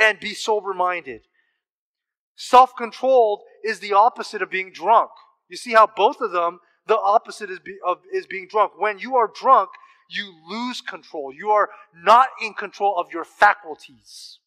[0.00, 1.22] and be sober minded.
[2.34, 5.10] Self controlled is the opposite of being drunk.
[5.48, 8.72] You see how both of them, the opposite is, be, of, is being drunk.
[8.78, 9.70] When you are drunk,
[10.08, 11.32] you lose control.
[11.34, 14.38] You are not in control of your faculties.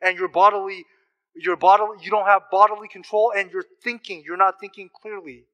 [0.00, 0.84] And your bodily,
[1.36, 5.44] your bodily, you don't have bodily control and you're thinking, you're not thinking clearly.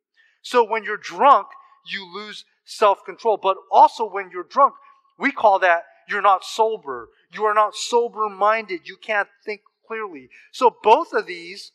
[0.42, 1.48] So when you're drunk,
[1.86, 3.36] you lose self control.
[3.36, 4.74] But also when you're drunk,
[5.18, 7.08] we call that you're not sober.
[7.32, 8.82] You are not sober minded.
[8.84, 10.28] You can't think clearly.
[10.52, 11.72] So both of these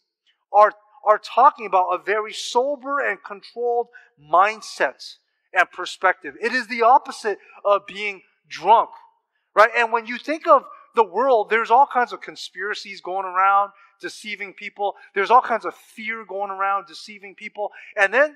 [0.51, 0.73] are,
[1.05, 3.87] are talking about a very sober and controlled
[4.21, 5.15] mindset
[5.53, 6.35] and perspective.
[6.41, 8.89] It is the opposite of being drunk,
[9.55, 9.69] right?
[9.77, 10.63] And when you think of
[10.97, 14.95] the world, there's all kinds of conspiracies going around deceiving people.
[15.15, 17.71] There's all kinds of fear going around deceiving people.
[17.95, 18.36] And then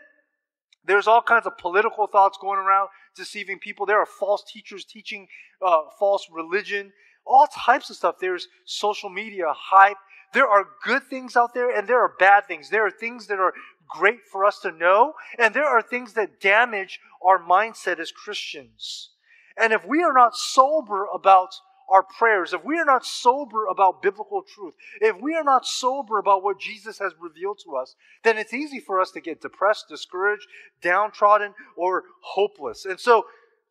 [0.86, 3.86] there's all kinds of political thoughts going around deceiving people.
[3.86, 5.28] There are false teachers teaching
[5.62, 6.93] uh, false religion,
[7.26, 8.15] all types of stuff.
[8.21, 9.97] There's social media hype.
[10.34, 12.69] There are good things out there and there are bad things.
[12.69, 13.54] There are things that are
[13.89, 19.10] great for us to know, and there are things that damage our mindset as Christians.
[19.58, 21.54] And if we are not sober about
[21.91, 26.17] our prayers, if we are not sober about biblical truth, if we are not sober
[26.17, 29.89] about what Jesus has revealed to us, then it's easy for us to get depressed,
[29.89, 30.47] discouraged,
[30.82, 32.86] downtrodden, or hopeless.
[32.86, 33.25] And so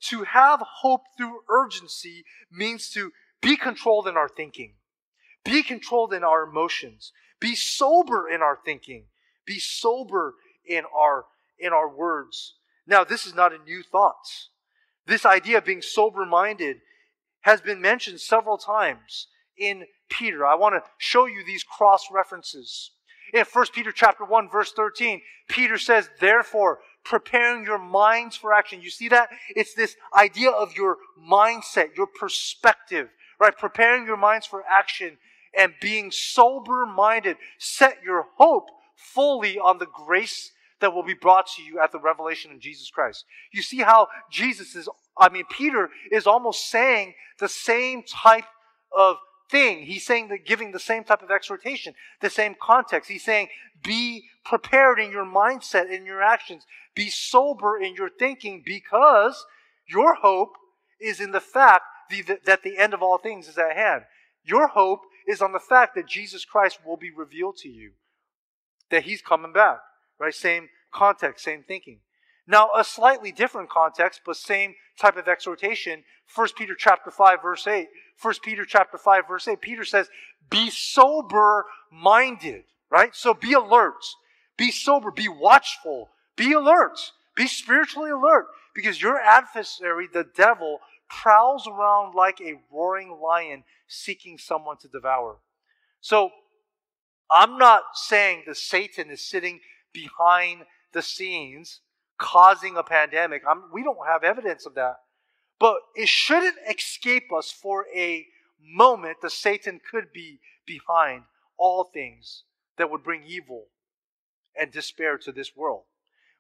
[0.09, 4.75] to have hope through urgency means to be controlled in our thinking,
[5.43, 9.05] be controlled in our emotions, be sober in our thinking,
[9.47, 10.35] be sober
[10.67, 11.25] in our
[11.59, 12.55] in our words.
[12.87, 14.49] Now, this is not a new thought.
[15.07, 16.81] This idea of being sober minded
[17.43, 20.47] has been mentioned several times in Peter.
[20.47, 22.91] I want to show you these cross references.
[23.33, 28.83] In 1 Peter chapter 1 verse 13, Peter says, "Therefore, preparing your minds for action."
[28.83, 29.31] You see that?
[29.51, 33.57] It's this idea of your mindset, your perspective, right?
[33.57, 35.19] Preparing your minds for action
[35.55, 37.37] and being sober minded.
[37.59, 41.99] Set your hope fully on the grace that will be brought to you at the
[41.99, 43.25] revelation of Jesus Christ.
[43.53, 44.89] You see how Jesus is,
[45.19, 48.45] I mean, Peter is almost saying the same type
[48.97, 49.17] of
[49.51, 49.87] thing.
[49.87, 53.11] He's saying that giving the same type of exhortation, the same context.
[53.11, 53.49] He's saying,
[53.83, 56.65] be prepared in your mindset, in your actions.
[56.95, 59.45] Be sober in your thinking because
[59.89, 60.55] your hope
[61.01, 61.85] is in the fact
[62.45, 64.03] that the end of all things is at hand.
[64.45, 67.93] Your hope is on the fact that Jesus Christ will be revealed to you,
[68.91, 69.79] that he's coming back,
[70.21, 70.35] right?
[70.35, 72.01] Same context, same thinking.
[72.47, 76.05] Now, a slightly different context, but same type of exhortation.
[76.35, 77.89] 1 Peter chapter 5, verse 8.
[78.21, 79.61] 1 Peter chapter 5, verse 8.
[79.61, 80.09] Peter says,
[80.51, 83.15] be sober minded, right?
[83.15, 84.05] So be alert.
[84.57, 85.11] Be sober.
[85.11, 86.11] Be watchful.
[86.37, 86.99] Be alert.
[87.37, 88.47] Be spiritually alert.
[88.75, 95.39] Because your adversary, the devil, prowls around like a roaring lion seeking someone to devour.
[96.01, 96.31] So,
[97.31, 99.61] I'm not saying that Satan is sitting
[99.93, 101.81] behind the scenes
[102.19, 103.43] causing a pandemic.
[103.49, 104.97] I'm, we don't have evidence of that.
[105.59, 108.27] But it shouldn't escape us for a
[108.63, 111.25] moment that Satan could be behind
[111.59, 112.45] all things
[112.79, 113.67] that would bring evil
[114.59, 115.85] and despair to this world.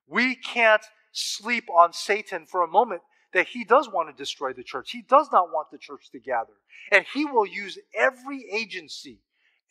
[0.06, 0.82] We can't
[1.12, 4.90] sleep on Satan for a moment that he does want to destroy the church.
[4.90, 6.54] He does not want the church to gather.
[6.90, 9.20] And he will use every agency,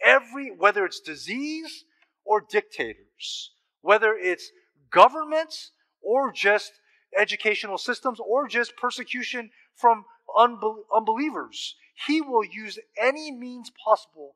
[0.02, 1.84] every, whether it's disease
[2.24, 4.52] or dictators, whether it's
[4.92, 6.74] governments or just
[7.18, 11.76] educational systems or just persecution from unbel- unbelievers.
[12.08, 14.36] He will use any means possible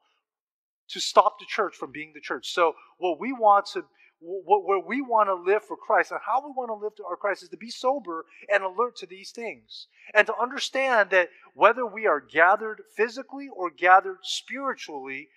[0.89, 2.51] to stop the church from being the church.
[2.51, 3.85] So, what we want to
[4.25, 7.17] where we want to live for Christ and how we want to live to our
[7.17, 9.87] Christ is to be sober and alert to these things.
[10.13, 15.27] And to understand that whether we are gathered physically or gathered spiritually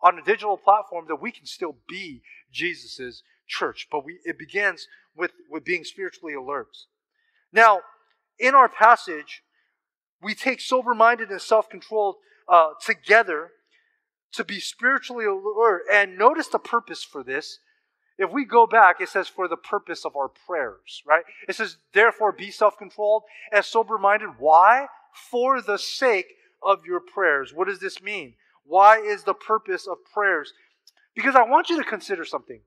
[0.00, 3.88] on a digital platform, that we can still be Jesus's church.
[3.90, 6.76] But we, it begins with, with being spiritually alert.
[7.52, 7.80] Now,
[8.38, 9.42] in our passage,
[10.22, 12.16] we take sober minded and self controlled
[12.48, 13.50] uh, together
[14.32, 15.82] to be spiritually alert.
[15.92, 17.58] And notice the purpose for this.
[18.18, 21.24] If we go back, it says, for the purpose of our prayers, right?
[21.48, 24.30] It says, therefore, be self controlled and sober minded.
[24.38, 24.86] Why?
[25.30, 27.52] For the sake of your prayers.
[27.52, 28.34] What does this mean?
[28.64, 30.52] Why is the purpose of prayers?
[31.14, 32.60] Because I want you to consider something.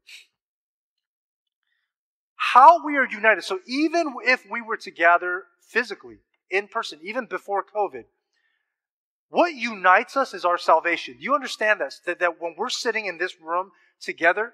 [2.36, 3.44] How we are united.
[3.44, 6.18] So, even if we were to gather physically,
[6.50, 8.06] in person, even before COVID,
[9.30, 11.18] what unites us is our salvation.
[11.20, 12.02] You understand this?
[12.06, 14.54] That, that when we're sitting in this room together,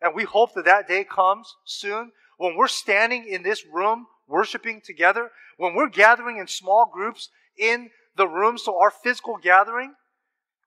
[0.00, 2.12] and we hope that that day comes soon.
[2.38, 7.90] When we're standing in this room worshiping together, when we're gathering in small groups in
[8.16, 9.94] the room, so our physical gathering,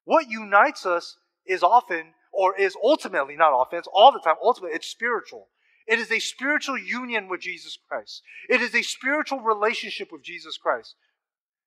[0.05, 4.75] what unites us is often, or is ultimately, not often, it's all the time, ultimately,
[4.75, 5.47] it's spiritual.
[5.89, 8.21] It is a spiritual union with Jesus Christ.
[8.47, 10.93] It is a spiritual relationship with Jesus Christ.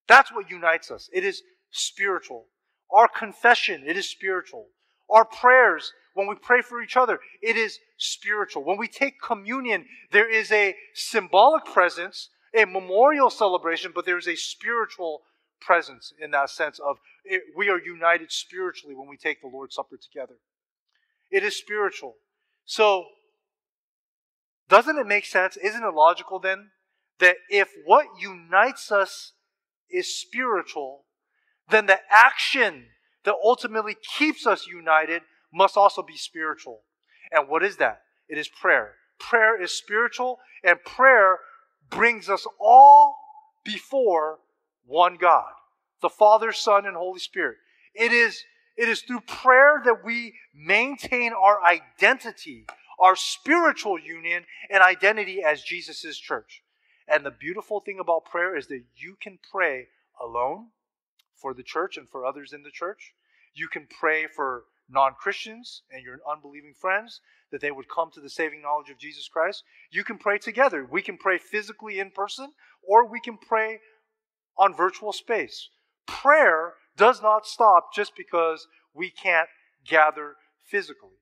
[0.06, 1.10] That's what unites us.
[1.12, 2.46] It is spiritual.
[2.92, 4.68] Our confession, it is spiritual.
[5.10, 8.64] Our prayers, when we pray for each other, it is spiritual.
[8.64, 14.28] When we take communion, there is a symbolic presence, a memorial celebration, but there is
[14.28, 15.22] a spiritual
[15.60, 19.74] presence in that sense of it, we are united spiritually when we take the Lord's
[19.74, 20.34] Supper together.
[21.30, 22.16] It is spiritual.
[22.64, 23.06] So,
[24.72, 25.58] doesn't it make sense?
[25.58, 26.70] Isn't it logical then
[27.18, 29.32] that if what unites us
[29.90, 31.04] is spiritual,
[31.68, 32.86] then the action
[33.24, 35.20] that ultimately keeps us united
[35.52, 36.80] must also be spiritual.
[37.30, 38.00] And what is that?
[38.30, 38.94] It is prayer.
[39.18, 41.38] Prayer is spiritual, and prayer
[41.90, 43.14] brings us all
[43.66, 44.38] before
[44.86, 45.52] one God
[46.00, 47.58] the Father, Son, and Holy Spirit.
[47.94, 48.42] It is,
[48.78, 52.64] it is through prayer that we maintain our identity,
[52.98, 56.62] our spiritual union, and identity as Jesus' church.
[57.08, 59.88] And the beautiful thing about prayer is that you can pray
[60.20, 60.68] alone
[61.34, 63.14] for the church and for others in the church.
[63.54, 68.20] You can pray for non Christians and your unbelieving friends that they would come to
[68.20, 69.64] the saving knowledge of Jesus Christ.
[69.90, 70.86] You can pray together.
[70.90, 73.80] We can pray physically in person, or we can pray
[74.56, 75.68] on virtual space.
[76.06, 79.48] Prayer does not stop just because we can't
[79.86, 81.21] gather physically.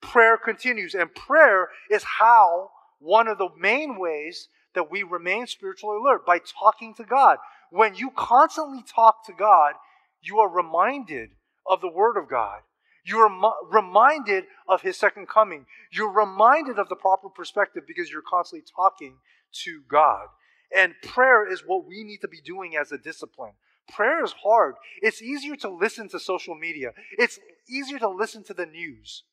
[0.00, 2.70] Prayer continues, and prayer is how
[3.00, 7.38] one of the main ways that we remain spiritually alert by talking to God.
[7.70, 9.74] When you constantly talk to God,
[10.22, 11.30] you are reminded
[11.66, 12.60] of the Word of God.
[13.04, 13.30] You're
[13.70, 15.66] reminded of His second coming.
[15.90, 19.16] You're reminded of the proper perspective because you're constantly talking
[19.64, 20.26] to God.
[20.74, 23.52] And prayer is what we need to be doing as a discipline.
[23.90, 24.74] Prayer is hard.
[25.00, 27.38] It's easier to listen to social media, it's
[27.68, 29.24] easier to listen to the news,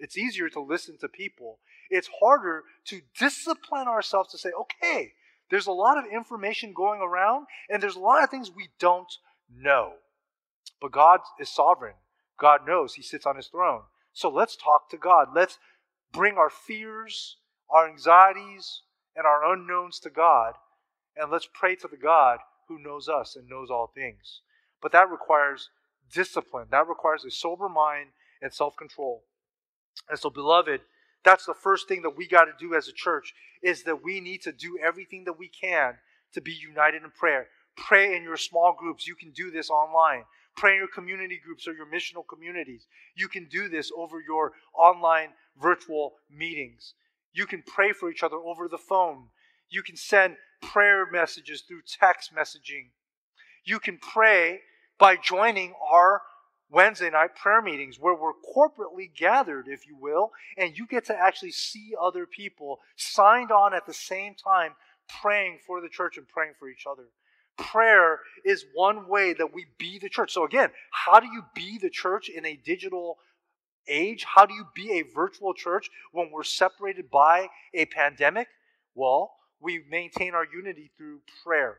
[0.00, 1.58] it's easier to listen to people.
[1.90, 5.12] It's harder to discipline ourselves to say, okay,
[5.50, 9.12] there's a lot of information going around, and there's a lot of things we don't
[9.54, 9.94] know.
[10.80, 11.96] But God is sovereign.
[12.38, 12.94] God knows.
[12.94, 13.82] He sits on his throne.
[14.12, 15.28] So let's talk to God.
[15.34, 15.58] Let's
[16.12, 17.36] bring our fears,
[17.68, 18.82] our anxieties,
[19.14, 20.54] and our unknowns to God,
[21.16, 22.38] and let's pray to the God
[22.68, 24.40] who knows us and knows all things.
[24.80, 25.68] But that requires
[26.12, 29.24] discipline, that requires a sober mind and self control.
[30.10, 30.80] And so, beloved,
[31.24, 34.20] that's the first thing that we got to do as a church is that we
[34.20, 35.94] need to do everything that we can
[36.32, 37.48] to be united in prayer.
[37.76, 39.06] Pray in your small groups.
[39.06, 40.24] You can do this online.
[40.56, 42.86] Pray in your community groups or your missional communities.
[43.14, 45.30] You can do this over your online
[45.60, 46.94] virtual meetings.
[47.32, 49.28] You can pray for each other over the phone.
[49.68, 52.88] You can send prayer messages through text messaging.
[53.64, 54.60] You can pray
[54.98, 56.22] by joining our
[56.70, 61.16] Wednesday night prayer meetings where we're corporately gathered, if you will, and you get to
[61.16, 64.72] actually see other people signed on at the same time
[65.20, 67.08] praying for the church and praying for each other.
[67.56, 70.32] Prayer is one way that we be the church.
[70.32, 73.18] So, again, how do you be the church in a digital
[73.88, 74.24] age?
[74.24, 78.48] How do you be a virtual church when we're separated by a pandemic?
[78.94, 81.78] Well, we maintain our unity through prayer.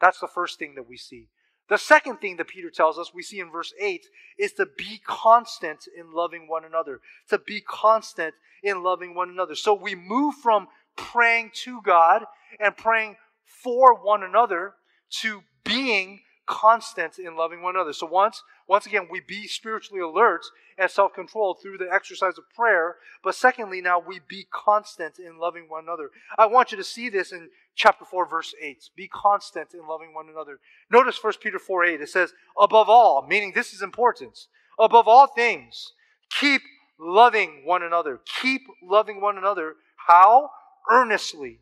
[0.00, 1.28] That's the first thing that we see.
[1.72, 4.06] The second thing that Peter tells us, we see in verse 8,
[4.38, 7.00] is to be constant in loving one another.
[7.30, 9.54] To be constant in loving one another.
[9.54, 10.68] So we move from
[10.98, 12.26] praying to God
[12.60, 13.16] and praying
[13.46, 14.74] for one another
[15.22, 17.94] to being constant in loving one another.
[17.94, 20.42] So once, once again, we be spiritually alert
[20.78, 22.96] and self-controlled through the exercise of prayer.
[23.22, 26.10] But secondly, now we be constant in loving one another.
[26.38, 28.90] I want you to see this in chapter 4, verse 8.
[28.96, 30.60] Be constant in loving one another.
[30.90, 32.00] Notice 1 Peter 4, 8.
[32.00, 34.38] It says, above all, meaning this is important.
[34.78, 35.92] Above all things,
[36.38, 36.62] keep
[36.98, 38.20] loving one another.
[38.40, 39.74] Keep loving one another.
[40.06, 40.50] How?
[40.90, 41.60] Earnestly.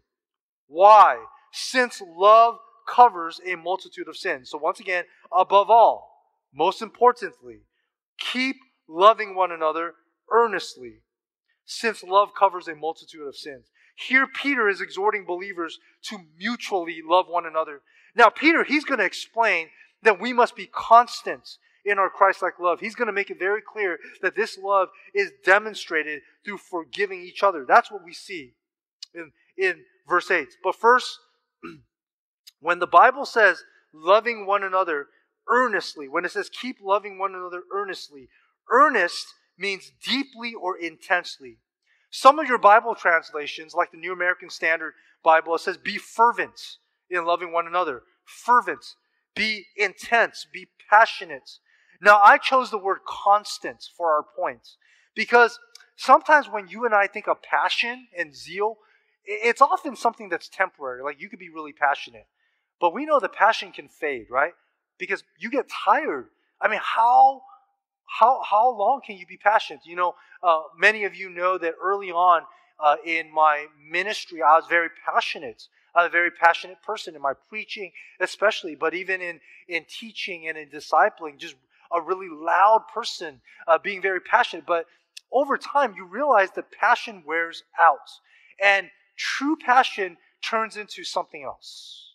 [0.69, 1.25] Why?
[1.53, 4.51] Since love covers a multitude of sins.
[4.51, 6.10] So, once again, above all,
[6.53, 7.61] most importantly,
[8.19, 8.57] keep
[8.89, 9.95] loving one another
[10.31, 11.03] earnestly,
[11.65, 13.67] since love covers a multitude of sins.
[13.97, 17.83] Here, Peter is exhorting believers to mutually love one another.
[18.15, 19.69] Now, Peter, he's going to explain
[20.03, 22.81] that we must be constant in our Christ like love.
[22.81, 27.43] He's going to make it very clear that this love is demonstrated through forgiving each
[27.43, 27.65] other.
[27.67, 28.55] That's what we see
[29.15, 30.49] in, in verse 8.
[30.63, 31.19] But first,
[32.61, 35.07] when the Bible says loving one another
[35.49, 38.29] earnestly, when it says keep loving one another earnestly,
[38.71, 41.59] earnest means deeply or intensely.
[42.11, 46.77] Some of your Bible translations, like the New American Standard Bible, it says be fervent
[47.09, 48.03] in loving one another.
[48.25, 48.85] Fervent.
[49.35, 50.47] Be intense.
[50.53, 51.59] Be passionate.
[52.01, 54.77] Now, I chose the word constant for our point
[55.15, 55.59] because
[55.97, 58.79] sometimes when you and I think of passion and zeal,
[59.25, 61.03] it's often something that's temporary.
[61.03, 62.27] Like you could be really passionate.
[62.81, 64.55] But we know the passion can fade, right?
[65.01, 66.29] Because you get tired.
[66.61, 67.43] I mean, how
[68.07, 69.81] how how long can you be passionate?
[69.85, 72.43] You know, uh, many of you know that early on
[72.79, 75.67] uh, in my ministry, I was very passionate.
[75.95, 77.91] I'm a very passionate person in my preaching,
[78.21, 81.57] especially, but even in in teaching and in discipling, just
[81.93, 84.67] a really loud person, uh, being very passionate.
[84.67, 84.87] But
[85.33, 88.09] over time, you realize that passion wears out,
[88.63, 92.10] and true passion turns into something else.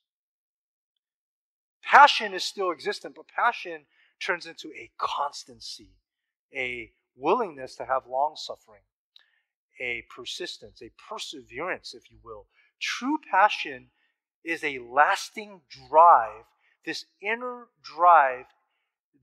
[1.86, 3.86] Passion is still existent, but passion
[4.20, 5.92] turns into a constancy,
[6.56, 8.82] a willingness to have long suffering,
[9.80, 12.48] a persistence, a perseverance, if you will.
[12.82, 13.88] True passion
[14.44, 16.46] is a lasting drive,
[16.86, 18.46] this inner drive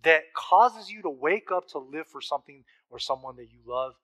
[0.03, 3.95] that causes you to wake up to live for something or someone that you love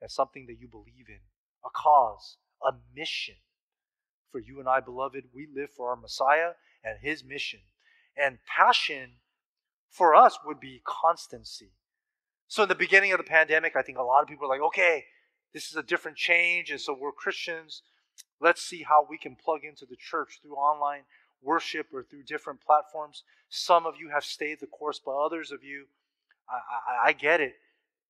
[0.00, 1.20] and something that you believe in,
[1.64, 2.36] a cause,
[2.66, 3.36] a mission.
[4.30, 6.52] For you and I, beloved, we live for our Messiah
[6.84, 7.60] and his mission.
[8.20, 9.12] And passion
[9.90, 11.72] for us would be constancy.
[12.48, 14.66] So in the beginning of the pandemic, I think a lot of people are like,
[14.68, 15.04] okay,
[15.52, 16.70] this is a different change.
[16.70, 17.82] And so we're Christians.
[18.40, 21.02] Let's see how we can plug into the church through online
[21.42, 23.22] worship or through different platforms.
[23.48, 25.86] Some of you have stayed the course, but others of you,
[26.48, 27.54] I, I, I get it.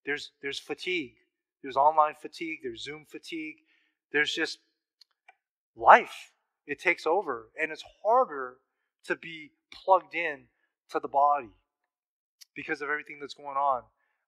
[0.06, 1.14] There's, there's fatigue.
[1.62, 2.60] There's online fatigue.
[2.62, 3.56] There's Zoom fatigue.
[4.12, 4.58] There's just
[5.76, 6.32] life.
[6.66, 7.48] It takes over.
[7.60, 8.58] And it's harder
[9.06, 10.44] to be plugged in
[10.90, 11.50] to the body
[12.54, 13.82] because of everything that's going on.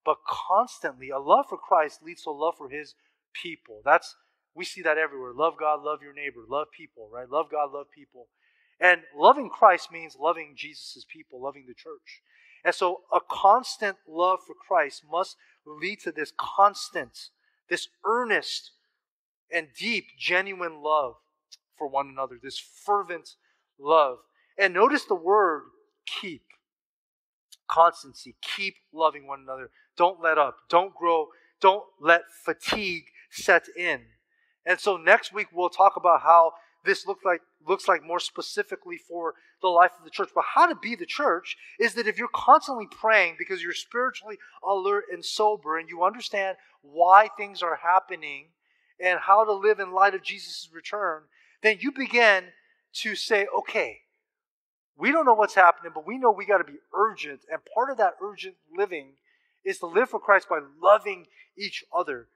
[0.04, 2.94] But constantly, a love for Christ leads to a love for his
[3.34, 3.82] people.
[3.84, 4.16] That's
[4.54, 5.32] we see that everywhere.
[5.32, 7.30] Love God, love your neighbor, love people, right?
[7.30, 8.26] Love God, love people.
[8.80, 12.22] And loving Christ means loving Jesus' people, loving the church.
[12.64, 17.28] And so a constant love for Christ must lead to this constant,
[17.68, 18.72] this earnest
[19.52, 21.14] and deep, genuine love
[21.76, 23.36] for one another, this fervent
[23.78, 24.18] love
[24.60, 25.62] and notice the word
[26.06, 26.42] keep.
[27.68, 28.34] constancy.
[28.42, 29.70] Keep loving one another.
[29.96, 30.56] Don't let up.
[30.68, 31.28] Don't grow.
[31.60, 34.00] Don't let fatigue set in.
[34.66, 36.52] And so next week we'll talk about how
[36.84, 40.30] this looks like looks like more specifically for the life of the church.
[40.34, 44.38] But how to be the church is that if you're constantly praying because you're spiritually
[44.66, 48.46] alert and sober and you understand why things are happening
[48.98, 51.22] and how to live in light of Jesus' return,
[51.62, 52.44] then you begin
[52.92, 54.00] to say, okay,
[55.00, 57.40] we don't know what's happening, but we know we got to be urgent.
[57.50, 59.14] And part of that urgent living
[59.64, 61.26] is to live for Christ by loving
[61.56, 62.28] each other.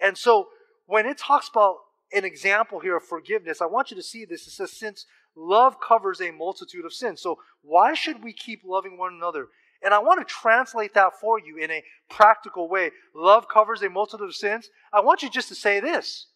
[0.00, 0.48] And so
[0.86, 1.76] when it talks about
[2.12, 4.46] an example here of forgiveness, I want you to see this.
[4.46, 5.04] It says, since
[5.34, 7.20] love covers a multitude of sins.
[7.20, 9.48] So why should we keep loving one another?
[9.82, 12.92] And I want to translate that for you in a practical way.
[13.14, 14.70] Love covers a multitude of sins.
[14.92, 16.26] I want you just to say this.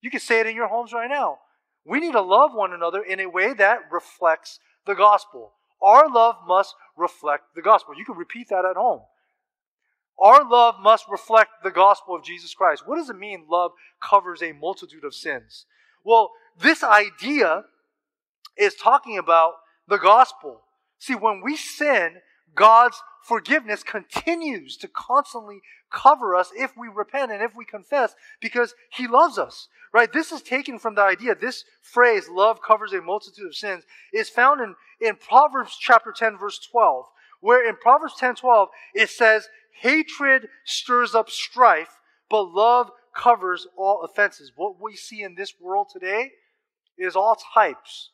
[0.00, 1.38] You can say it in your homes right now.
[1.86, 5.52] We need to love one another in a way that reflects the gospel.
[5.82, 7.96] Our love must reflect the gospel.
[7.96, 9.02] You can repeat that at home.
[10.18, 12.84] Our love must reflect the gospel of Jesus Christ.
[12.86, 15.66] What does it mean love covers a multitude of sins?
[16.04, 17.64] Well, this idea
[18.56, 19.54] is talking about
[19.88, 20.62] the gospel.
[20.98, 22.18] See, when we sin,
[22.54, 25.60] God's forgiveness continues to constantly
[25.90, 29.68] cover us if we repent and if we confess because he loves us.
[29.94, 30.12] Right?
[30.12, 34.28] This is taken from the idea, this phrase, love covers a multitude of sins, is
[34.28, 37.04] found in, in Proverbs chapter 10, verse 12,
[37.40, 39.46] where in Proverbs 10, 12, it says,
[39.80, 44.50] hatred stirs up strife, but love covers all offenses.
[44.56, 46.32] What we see in this world today
[46.98, 48.10] is all types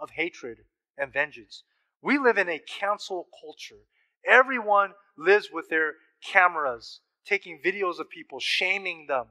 [0.00, 0.60] of hatred
[0.96, 1.64] and vengeance.
[2.00, 3.82] We live in a cancel culture.
[4.26, 9.26] Everyone lives with their cameras, taking videos of people, shaming them,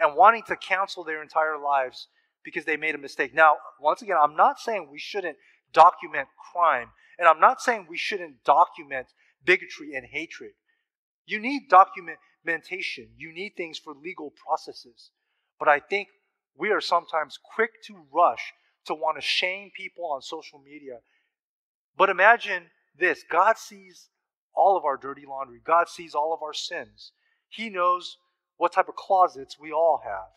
[0.00, 2.08] and wanting to cancel their entire lives
[2.42, 3.34] because they made a mistake.
[3.34, 5.36] Now, once again, I'm not saying we shouldn't
[5.72, 6.88] document crime,
[7.18, 9.08] and I'm not saying we shouldn't document
[9.44, 10.52] bigotry and hatred.
[11.26, 15.10] You need documentation, you need things for legal processes.
[15.58, 16.08] But I think
[16.56, 18.52] we are sometimes quick to rush
[18.86, 21.00] to want to shame people on social media
[22.00, 24.08] but imagine this God sees
[24.54, 27.12] all of our dirty laundry, God sees all of our sins.
[27.48, 28.16] He knows
[28.60, 30.28] what type of closets we all have.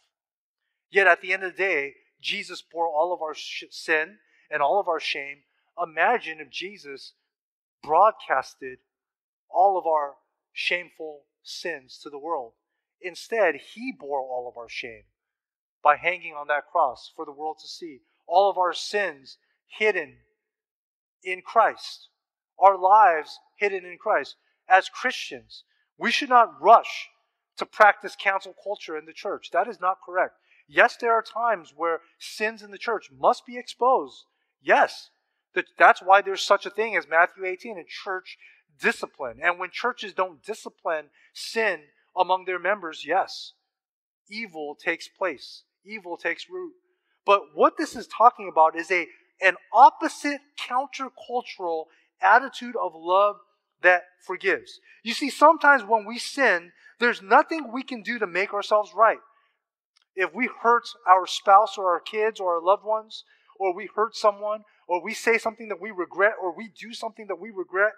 [0.90, 4.20] Yet at the end of the day, Jesus bore all of our sh- sin
[4.50, 5.40] and all of our shame.
[5.78, 7.16] Imagine if Jesus
[7.84, 8.78] broadcasted
[9.50, 10.14] all of our
[10.54, 12.54] shameful sins to the world.
[13.02, 15.04] Instead, he bore all of our shame
[15.84, 18.04] by hanging on that cross for the world to see.
[18.26, 20.16] All of our sins hidden
[21.26, 22.08] in Christ,
[22.58, 24.38] our lives hidden in Christ.
[24.70, 25.66] As Christians,
[25.98, 27.10] we should not rush
[27.58, 29.50] to practice cancel culture in the church.
[29.52, 30.36] That is not correct.
[30.68, 34.26] Yes, there are times where sins in the church must be exposed.
[34.62, 35.10] Yes,
[35.78, 38.38] that's why there's such a thing as Matthew 18 and church
[38.80, 39.40] discipline.
[39.44, 41.82] And when churches don't discipline sin
[42.18, 43.54] among their members, yes,
[44.30, 46.74] evil takes place, evil takes root.
[47.26, 49.08] But what this is talking about is a
[49.42, 51.86] an opposite countercultural
[52.22, 53.38] attitude of love
[53.84, 54.80] that forgives.
[55.04, 59.20] You see, sometimes when we sin, there's nothing we can do to make ourselves right.
[60.16, 63.24] If we hurt our spouse or our kids or our loved ones,
[63.60, 67.28] or we hurt someone, or we say something that we regret, or we do something
[67.28, 67.94] that we regret,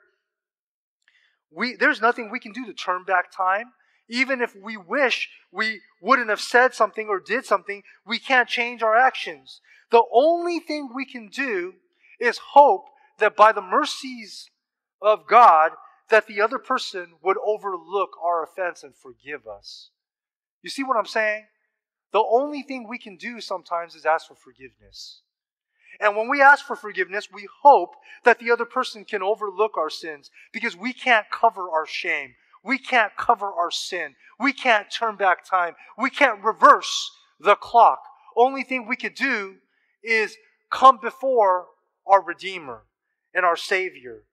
[1.52, 3.72] we, there's nothing we can do to turn back time.
[4.08, 8.84] Even if we wish we wouldn't have said something or did something, we can't change
[8.84, 9.62] our actions.
[9.92, 11.74] The only thing we can do
[12.20, 12.86] is hope
[13.20, 14.50] that by the mercies
[15.06, 15.72] of God,
[16.10, 19.92] that the other person would overlook our offense and forgive us.
[20.62, 21.46] You see what I'm saying?
[22.12, 25.22] The only thing we can do sometimes is ask for forgiveness.
[26.00, 29.90] And when we ask for forgiveness, we hope that the other person can overlook our
[29.90, 32.36] sins because we can't cover our shame.
[32.64, 34.16] We can't cover our sin.
[34.40, 35.76] We can't turn back time.
[35.98, 38.00] We can't reverse the clock.
[38.36, 39.58] Only thing we could do
[40.04, 40.36] is
[40.72, 41.68] come before
[42.08, 42.84] our Redeemer
[43.34, 44.24] and our Savior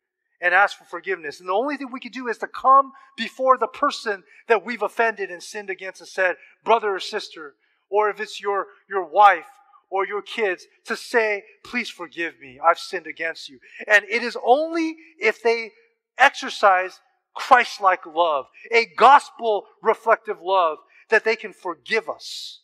[0.43, 1.39] and ask for forgiveness.
[1.39, 4.83] And the only thing we can do is to come before the person that we've
[4.83, 6.35] offended and sinned against and said,
[6.65, 7.55] brother or sister,
[7.89, 9.47] or if it's your, your wife
[9.89, 12.59] or your kids, to say, please forgive me.
[12.63, 13.61] I've sinned against you.
[13.87, 15.71] And it is only if they
[16.19, 17.01] exercise
[17.35, 20.79] Christ like love, a gospel reflective love,
[21.09, 22.61] that they can forgive us.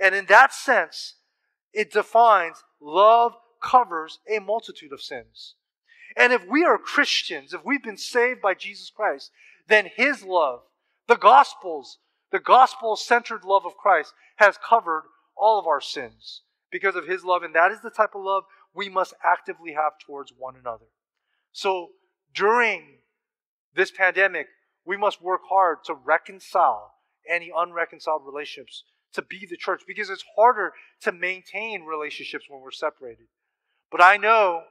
[0.00, 1.14] And in that sense,
[1.72, 5.54] it defines love covers a multitude of sins.
[6.16, 9.30] And if we are Christians, if we've been saved by Jesus Christ,
[9.68, 10.60] then His love,
[11.06, 11.98] the Gospels,
[12.32, 15.04] the gospel centered love of Christ has covered
[15.36, 17.42] all of our sins because of His love.
[17.42, 18.44] And that is the type of love
[18.74, 20.86] we must actively have towards one another.
[21.52, 21.88] So
[22.34, 22.98] during
[23.74, 24.46] this pandemic,
[24.84, 26.92] we must work hard to reconcile
[27.28, 32.70] any unreconciled relationships, to be the church, because it's harder to maintain relationships when we're
[32.70, 33.26] separated.
[33.90, 34.62] But I know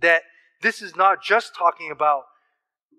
[0.00, 0.22] that
[0.62, 2.24] this is not just talking about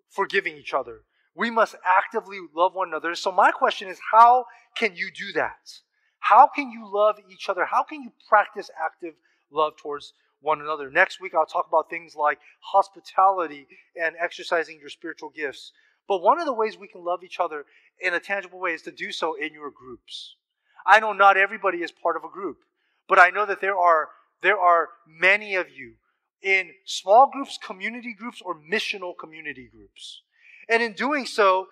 [0.09, 1.01] forgiving each other.
[1.35, 3.15] We must actively love one another.
[3.15, 4.45] So, my question is how
[4.75, 5.79] can you do that?
[6.19, 7.65] How can you love each other?
[7.65, 9.15] How can you practice active
[9.51, 10.89] love towards one another?
[10.89, 15.71] Next week, I'll talk about things like hospitality and exercising your spiritual gifts.
[16.07, 17.65] But one of the ways we can love each other
[18.01, 20.35] in a tangible way is to do so in your groups.
[20.85, 22.57] I know not everybody is part of a group,
[23.07, 24.09] but I know that there are
[24.41, 25.93] there are many of you
[26.41, 30.21] in small groups, community groups, or missional community groups.
[30.69, 31.67] And in doing so,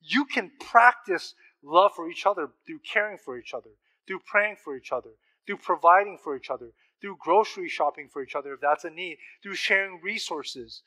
[0.00, 3.70] you can practice love for each other through caring for each other,
[4.06, 5.10] through praying for each other,
[5.46, 9.18] through providing for each other, through grocery shopping for each other if that's a need,
[9.42, 10.82] through sharing resources,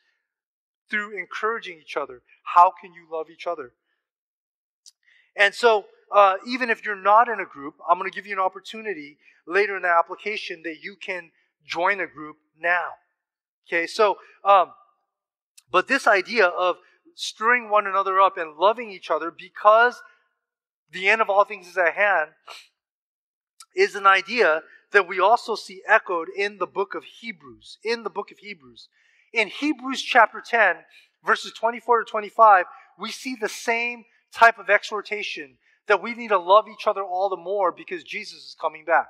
[0.90, 2.22] through encouraging each other.
[2.54, 3.72] How can you love each other?
[5.36, 8.34] And so, uh, even if you're not in a group, I'm going to give you
[8.34, 9.16] an opportunity
[9.46, 11.30] later in the application that you can
[11.64, 12.90] join a group now.
[13.68, 14.72] Okay, so, um,
[15.70, 16.76] but this idea of
[17.14, 20.02] stirring one another up and loving each other because
[20.90, 22.30] the end of all things is at hand
[23.74, 27.78] is an idea that we also see echoed in the book of Hebrews.
[27.82, 28.88] In the book of Hebrews.
[29.32, 30.76] In Hebrews chapter 10,
[31.24, 32.66] verses 24 to 25,
[32.98, 35.56] we see the same type of exhortation
[35.88, 39.06] that we need to love each other all the more because Jesus is coming back.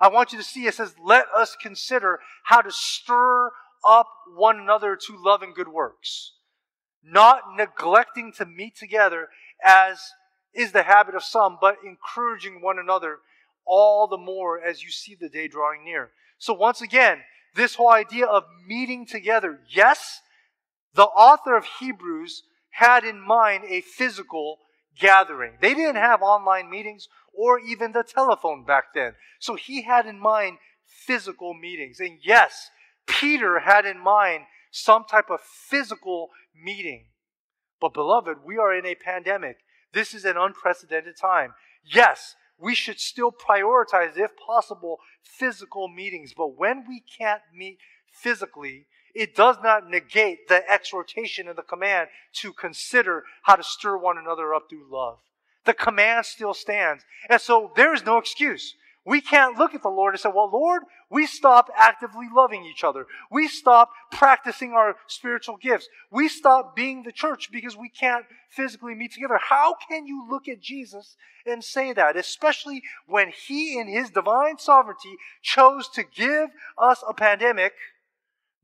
[0.00, 3.50] I want you to see it says, let us consider how to stir
[3.84, 6.32] up one another to love and good works,
[7.02, 9.28] not neglecting to meet together
[9.64, 10.00] as
[10.54, 13.18] is the habit of some, but encouraging one another
[13.66, 16.10] all the more as you see the day drawing near.
[16.38, 17.18] So, once again,
[17.54, 20.20] this whole idea of meeting together, yes,
[20.94, 24.58] the author of Hebrews had in mind a physical
[24.98, 25.54] gathering.
[25.60, 29.14] They didn't have online meetings or even the telephone back then.
[29.40, 32.00] So he had in mind physical meetings.
[32.00, 32.70] And yes,
[33.06, 37.06] Peter had in mind some type of physical meeting.
[37.80, 39.58] But, beloved, we are in a pandemic.
[39.92, 41.54] This is an unprecedented time.
[41.84, 46.32] Yes, we should still prioritize, if possible, physical meetings.
[46.36, 47.78] But when we can't meet
[48.10, 53.96] physically, it does not negate the exhortation and the command to consider how to stir
[53.96, 55.18] one another up through love.
[55.64, 57.04] The command still stands.
[57.28, 58.74] And so there is no excuse.
[59.06, 62.82] We can't look at the Lord and say, well, Lord, we stopped actively loving each
[62.82, 63.06] other.
[63.30, 65.88] We stopped practicing our spiritual gifts.
[66.10, 69.38] We stopped being the church because we can't physically meet together.
[69.40, 72.16] How can you look at Jesus and say that?
[72.16, 77.74] Especially when he, in his divine sovereignty, chose to give us a pandemic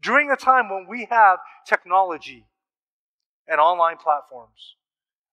[0.03, 1.38] during a time when we have
[1.68, 2.47] technology
[3.47, 4.74] and online platforms.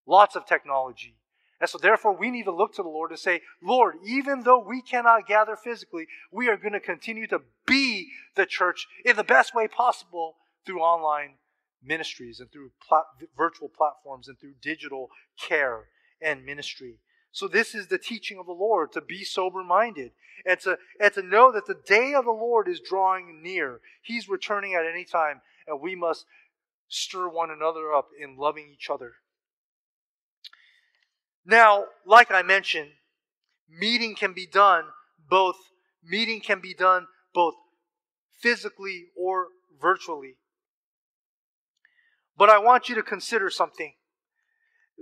[0.06, 1.16] Lots of technology
[1.60, 4.60] and so, therefore, we need to look to the Lord and say, Lord, even though
[4.60, 9.26] we cannot gather physically, we are going to continue to be the church in the
[9.26, 11.36] best way possible through online
[11.84, 13.04] ministries and through plat-
[13.38, 15.88] virtual platforms and through digital care
[16.22, 17.00] and ministry.
[17.32, 20.12] So, this is the teaching of the Lord to be sober minded
[20.46, 23.82] and to, and to know that the day of the Lord is drawing near.
[24.02, 26.26] He's returning at any time, and we must
[26.88, 29.16] stir one another up in loving each other.
[31.50, 32.92] Now, like I mentioned,
[33.68, 34.86] meeting can be done
[35.30, 35.56] both
[36.04, 37.56] meeting can be done both
[38.40, 39.48] physically or
[39.82, 40.36] virtually.
[42.38, 43.94] But I want you to consider something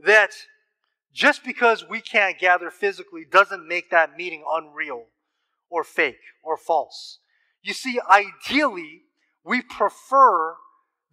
[0.05, 0.31] that
[1.13, 5.05] just because we can't gather physically doesn't make that meeting unreal
[5.69, 7.19] or fake or false.
[7.61, 9.03] You see, ideally,
[9.43, 10.55] we prefer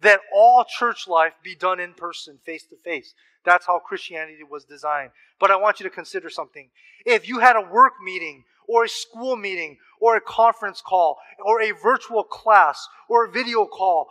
[0.01, 3.13] that all church life be done in person, face to face.
[3.45, 5.11] That's how Christianity was designed.
[5.39, 6.69] But I want you to consider something.
[7.05, 11.61] If you had a work meeting, or a school meeting, or a conference call, or
[11.61, 14.07] a virtual class, or a video call,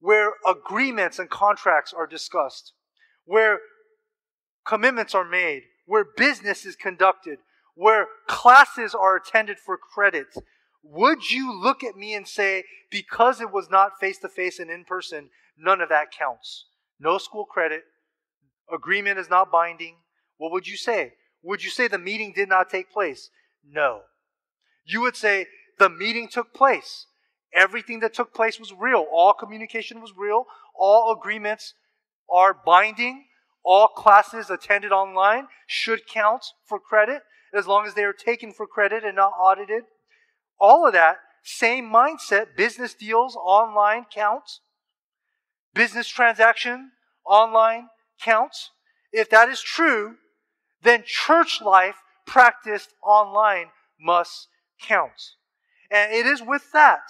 [0.00, 2.72] where agreements and contracts are discussed,
[3.24, 3.60] where
[4.66, 7.38] commitments are made, where business is conducted,
[7.74, 10.28] where classes are attended for credit,
[10.82, 14.70] would you look at me and say, because it was not face to face and
[14.70, 15.28] in person,
[15.58, 16.66] none of that counts?
[16.98, 17.82] No school credit,
[18.72, 19.96] agreement is not binding,
[20.38, 21.14] what would you say?
[21.42, 23.30] Would you say the meeting did not take place?
[23.68, 24.02] No.
[24.84, 25.46] You would say
[25.78, 27.06] the meeting took place.
[27.52, 29.06] Everything that took place was real.
[29.10, 30.44] All communication was real.
[30.74, 31.74] All agreements
[32.30, 33.26] are binding.
[33.64, 38.66] All classes attended online should count for credit as long as they are taken for
[38.66, 39.82] credit and not audited.
[40.58, 44.60] All of that, same mindset, business deals online counts.
[45.74, 46.90] business transaction
[47.24, 47.88] online
[48.20, 48.70] counts?
[49.12, 50.16] If that is true,
[50.82, 51.96] then church life
[52.26, 53.66] practiced online
[54.00, 54.48] must
[54.80, 55.34] count.
[55.90, 57.00] And it is with that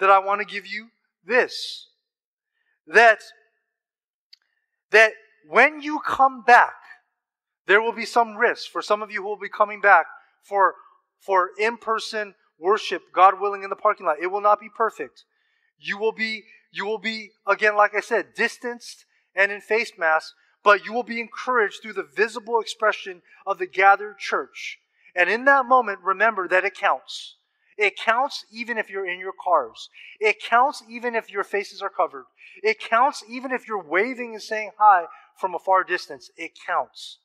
[0.00, 0.88] that I want to give you
[1.24, 1.88] this.
[2.86, 3.20] That,
[4.90, 5.12] that
[5.48, 6.74] when you come back,
[7.66, 10.06] there will be some risk for some of you who will be coming back
[10.42, 10.74] for,
[11.20, 14.16] for in-person worship, God willing, in the parking lot.
[14.20, 15.24] It will not be perfect.
[15.78, 20.34] You will be, you will be, again, like I said, distanced and in face masks,
[20.64, 24.80] but you will be encouraged through the visible expression of the gathered church.
[25.14, 27.36] And in that moment, remember that it counts.
[27.76, 29.90] It counts even if you're in your cars.
[30.18, 32.24] It counts even if your faces are covered.
[32.62, 35.04] It counts even if you're waving and saying hi
[35.36, 36.30] from a far distance.
[36.36, 37.18] It counts.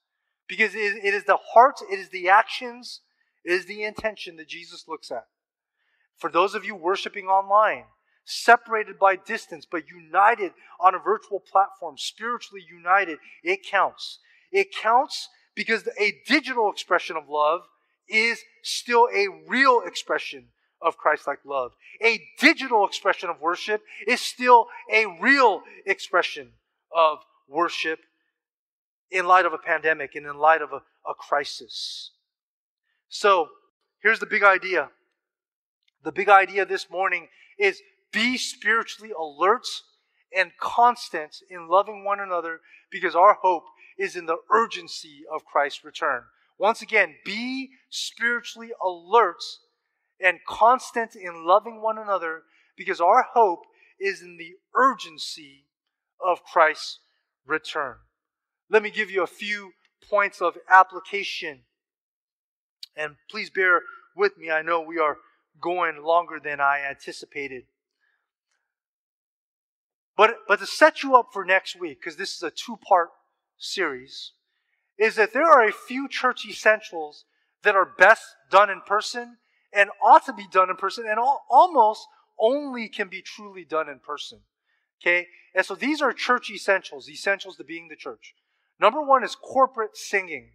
[0.47, 3.01] Because it is the heart, it is the actions,
[3.45, 5.27] it is the intention that Jesus looks at.
[6.17, 7.85] For those of you worshiping online,
[8.29, 14.19] separated by distance, but united on a virtual platform, spiritually united, it counts.
[14.51, 17.61] It counts because a digital expression of love
[18.07, 20.45] is still a real expression
[20.81, 21.71] of Christ like love.
[22.03, 26.51] A digital expression of worship is still a real expression
[26.95, 27.99] of worship
[29.11, 32.11] in light of a pandemic and in light of a, a crisis.
[33.09, 33.49] So,
[34.03, 34.91] here's the big idea.
[36.03, 37.27] The big idea this morning
[37.57, 37.81] is
[38.11, 39.65] be spiritually alert
[40.35, 43.65] and constant in loving one another because our hope
[43.97, 46.23] is in the urgency of Christ's return.
[46.57, 49.41] Once again, be spiritually alert
[50.19, 52.43] and constant in loving one another
[52.77, 53.61] because our hope
[53.99, 55.65] is in the urgency
[56.25, 56.99] of Christ's
[57.45, 57.95] return.
[58.69, 59.71] Let me give you a few
[60.09, 61.61] points of application.
[62.95, 63.81] And please bear
[64.15, 64.51] with me.
[64.51, 65.17] I know we are
[65.61, 67.63] going longer than I anticipated.
[70.19, 73.07] But, but to set you up for next week, because this is a two part
[73.57, 74.33] series,
[74.97, 77.23] is that there are a few church essentials
[77.63, 79.37] that are best done in person
[79.71, 82.05] and ought to be done in person and almost
[82.37, 84.39] only can be truly done in person.
[85.01, 85.27] Okay?
[85.55, 88.35] And so these are church essentials, essentials to being the church.
[88.77, 90.49] Number one is corporate singing.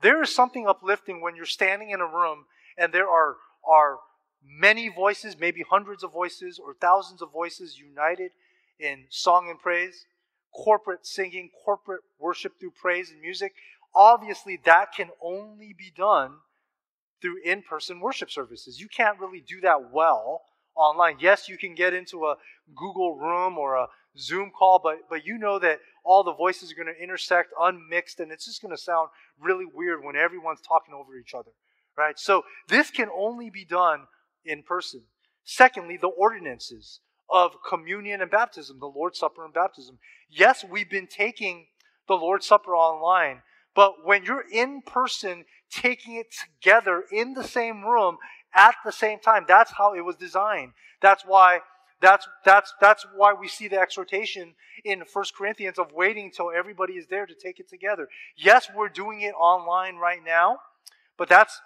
[0.00, 2.46] There is something uplifting when you're standing in a room
[2.78, 3.36] and there are,
[3.68, 3.98] are
[4.42, 8.30] many voices, maybe hundreds of voices or thousands of voices united
[8.80, 10.06] in song and praise,
[10.54, 13.52] corporate singing, corporate worship through praise and music.
[13.94, 16.32] Obviously, that can only be done
[17.20, 18.80] through in person worship services.
[18.80, 20.42] You can't really do that well
[20.74, 21.16] online.
[21.20, 22.36] Yes, you can get into a
[22.74, 26.74] Google Room or a Zoom call, but, but you know that all the voices are
[26.74, 29.08] going to intersect unmixed, and it's just going to sound
[29.38, 31.50] really weird when everyone's talking over each other,
[31.96, 32.18] right?
[32.18, 34.06] So this can only be done
[34.44, 35.02] in person.
[35.44, 37.00] Secondly, the ordinances
[37.30, 39.98] of communion and baptism, the Lord's Supper and baptism.
[40.28, 41.66] Yes, we've been taking
[42.08, 43.42] the Lord's Supper online,
[43.74, 48.18] but when you're in person taking it together in the same room
[48.54, 50.72] at the same time, that's how it was designed.
[51.00, 51.60] That's why
[52.00, 54.54] that's that's that's why we see the exhortation
[54.84, 58.08] in First Corinthians of waiting until everybody is there to take it together.
[58.36, 60.58] Yes, we're doing it online right now,
[61.16, 61.60] but that's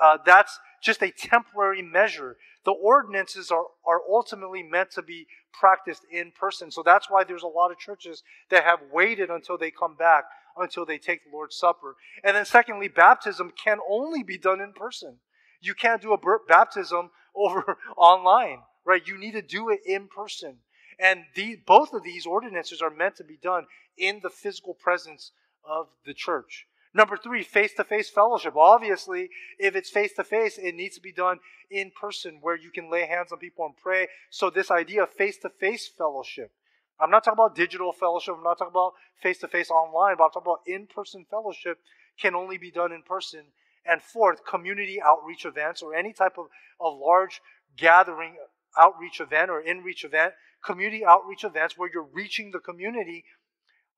[0.00, 2.36] uh, that's just a temporary measure.
[2.64, 6.70] The ordinances are, are ultimately meant to be practiced in person.
[6.70, 10.24] So that's why there's a lot of churches that have waited until they come back,
[10.56, 11.96] until they take the Lord's Supper.
[12.24, 15.16] And then, secondly, baptism can only be done in person.
[15.60, 19.06] You can't do a baptism over online, right?
[19.06, 20.56] You need to do it in person.
[20.98, 25.32] And the, both of these ordinances are meant to be done in the physical presence
[25.64, 26.66] of the church.
[26.92, 28.56] Number three, face to face fellowship.
[28.56, 31.38] Obviously, if it's face to face, it needs to be done
[31.70, 34.08] in person where you can lay hands on people and pray.
[34.30, 36.50] So, this idea of face to face fellowship.
[36.98, 40.24] I'm not talking about digital fellowship, I'm not talking about face to face online, but
[40.24, 41.78] I'm talking about in person fellowship
[42.20, 43.44] can only be done in person.
[43.86, 46.46] And fourth, community outreach events or any type of,
[46.80, 47.40] of large
[47.76, 48.36] gathering
[48.78, 50.34] outreach event or in reach event,
[50.64, 53.24] community outreach events where you're reaching the community.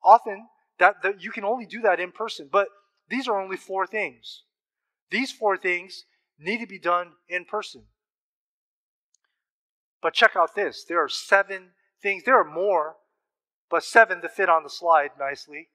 [0.05, 0.47] Often,
[0.78, 2.49] that, that you can only do that in person.
[2.51, 2.68] But
[3.13, 4.45] these are only four things.
[5.11, 6.07] These four things
[6.39, 7.83] need to be done in person.
[10.01, 12.97] But check out this there are seven things, there are more,
[13.71, 15.69] but seven to fit on the slide nicely.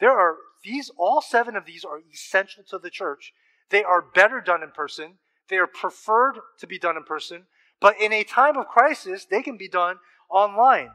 [0.00, 3.32] There are these, all seven of these are essential to the church.
[3.70, 5.14] They are better done in person,
[5.48, 7.46] they are preferred to be done in person,
[7.80, 9.96] but in a time of crisis, they can be done
[10.28, 10.90] online.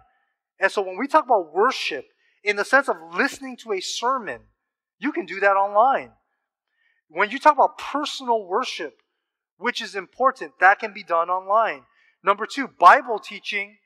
[0.60, 2.06] And so when we talk about worship
[2.44, 4.42] in the sense of listening to a sermon,
[5.00, 6.12] you can do that online.
[7.10, 8.98] When you talk about personal worship,
[9.58, 11.84] which is important, that can be done online.
[12.24, 13.78] Number two, Bible teaching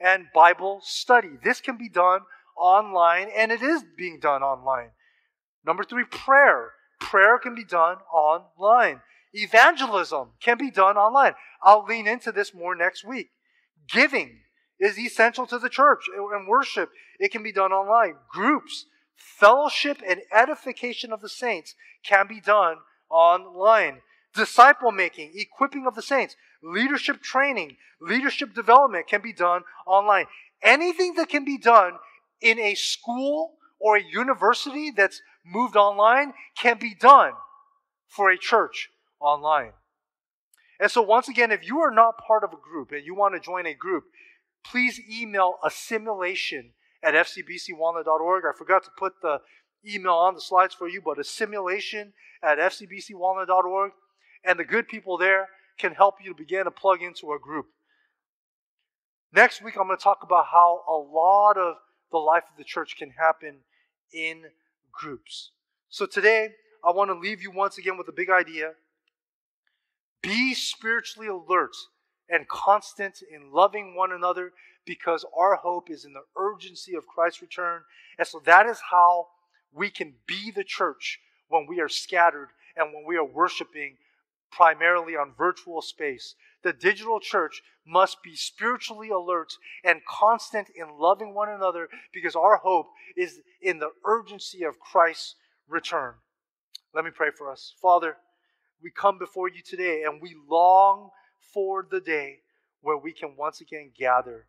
[0.00, 1.30] and Bible study.
[1.44, 2.20] This can be done
[2.56, 4.90] online, and it is being done online.
[5.64, 6.72] Number three, prayer.
[7.00, 9.00] Prayer can be done online.
[9.32, 11.34] Evangelism can be done online.
[11.62, 13.30] I'll lean into this more next week.
[13.92, 14.40] Giving
[14.78, 16.90] is essential to the church and worship.
[17.18, 18.16] It can be done online.
[18.32, 18.86] Groups,
[19.20, 22.76] fellowship, and edification of the saints can be done
[23.10, 24.00] online.
[24.34, 30.26] Disciple making, equipping of the saints, leadership training, leadership development can be done online.
[30.62, 31.94] Anything that can be done
[32.40, 37.32] in a school or a university that's moved online can be done
[38.06, 38.90] for a church
[39.20, 39.72] online.
[40.78, 43.34] And so, once again, if you are not part of a group and you want
[43.34, 44.04] to join a group,
[44.64, 48.44] please email assimilation at fcbcwalnut.org.
[48.44, 49.40] I forgot to put the
[49.86, 53.92] email on the slides for you, but assimilation at fcbcwalnut.org.
[54.44, 55.48] And the good people there
[55.78, 57.66] can help you to begin to plug into a group.
[59.32, 61.76] Next week, I'm going to talk about how a lot of
[62.10, 63.58] the life of the church can happen
[64.12, 64.42] in
[64.92, 65.52] groups.
[65.88, 66.50] So today,
[66.84, 68.72] I want to leave you once again with a big idea.
[70.22, 71.74] Be spiritually alert
[72.28, 74.52] and constant in loving one another
[74.84, 77.82] because our hope is in the urgency of Christ's return.
[78.18, 79.28] And so that is how
[79.72, 83.96] we can be the church when we are scattered and when we are worshiping
[84.50, 86.34] primarily on virtual space.
[86.62, 89.52] The digital church must be spiritually alert
[89.84, 95.36] and constant in loving one another because our hope is in the urgency of Christ's
[95.68, 96.14] return.
[96.94, 97.74] Let me pray for us.
[97.80, 98.16] Father,
[98.82, 101.10] we come before you today and we long
[101.52, 102.38] for the day
[102.80, 104.46] where we can once again gather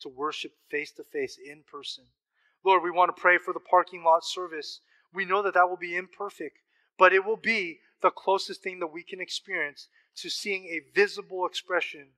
[0.00, 2.04] to worship face to face in person.
[2.64, 4.80] Lord, we want to pray for the parking lot service.
[5.12, 6.58] We know that that will be imperfect,
[6.98, 11.46] but it will be the closest thing that we can experience to seeing a visible
[11.46, 12.08] expression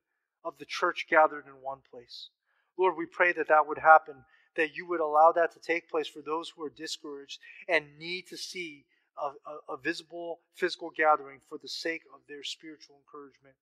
[0.45, 2.31] of the church gathered in one place.
[2.79, 4.25] Lord, we pray that that would happen,
[4.57, 8.27] that you would allow that to take place for those who are discouraged and need
[8.29, 8.85] to see
[9.19, 13.57] a, a, a visible physical gathering for the sake of their spiritual encouragement.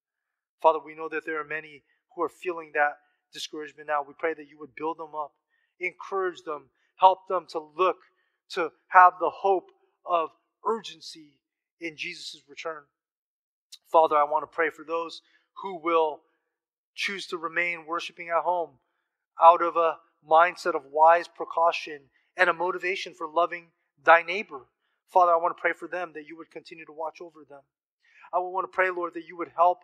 [0.61, 1.83] Father, we know that there are many
[2.15, 2.99] who are feeling that
[3.35, 4.03] discouragement now.
[4.07, 5.33] We pray that you would build them up,
[5.81, 7.97] encourage them, help them to look,
[8.51, 9.69] to have the hope
[10.07, 10.31] of
[10.67, 11.41] urgency
[11.81, 12.85] in Jesus' return.
[13.91, 15.21] Father, I want to pray for those
[15.63, 16.21] who will
[16.95, 18.71] choose to remain worshiping at home
[19.43, 19.97] out of a
[20.29, 22.01] mindset of wise precaution
[22.37, 23.67] and a motivation for loving
[24.05, 24.61] thy neighbor.
[25.13, 27.61] Father, I want to pray for them that you would continue to watch over them.
[28.33, 29.79] I want to pray, Lord, that you would help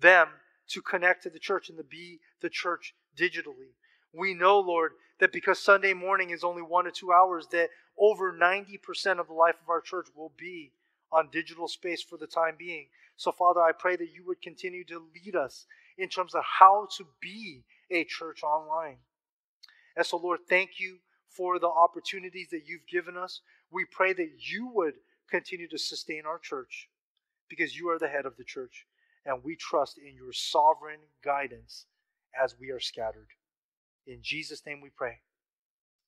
[0.00, 0.28] them
[0.68, 3.74] to connect to the church and to be the church digitally.
[4.12, 8.32] We know, Lord, that because Sunday morning is only one to two hours, that over
[8.32, 10.72] 90% of the life of our church will be
[11.12, 12.86] on digital space for the time being.
[13.16, 16.88] So, Father, I pray that you would continue to lead us in terms of how
[16.98, 18.98] to be a church online.
[19.96, 20.98] And so, Lord, thank you
[21.28, 23.40] for the opportunities that you've given us.
[23.70, 24.94] We pray that you would
[25.30, 26.88] continue to sustain our church
[27.48, 28.86] because you are the head of the church,
[29.26, 31.86] and we trust in your sovereign guidance
[32.42, 33.28] as we are scattered.
[34.06, 35.18] In Jesus' name we pray.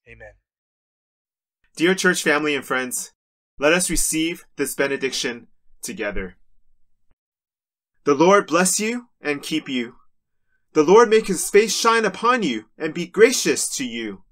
[0.07, 0.33] Amen.
[1.75, 3.11] Dear church family and friends,
[3.59, 5.47] let us receive this benediction
[5.81, 6.37] together.
[8.05, 9.95] The Lord bless you and keep you.
[10.73, 14.23] The Lord make his face shine upon you and be gracious to you.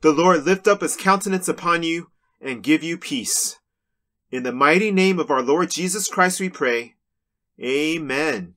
[0.00, 2.10] The Lord lift up his countenance upon you
[2.40, 3.58] and give you peace.
[4.30, 6.93] In the mighty name of our Lord Jesus Christ we pray.
[7.60, 8.54] Amen.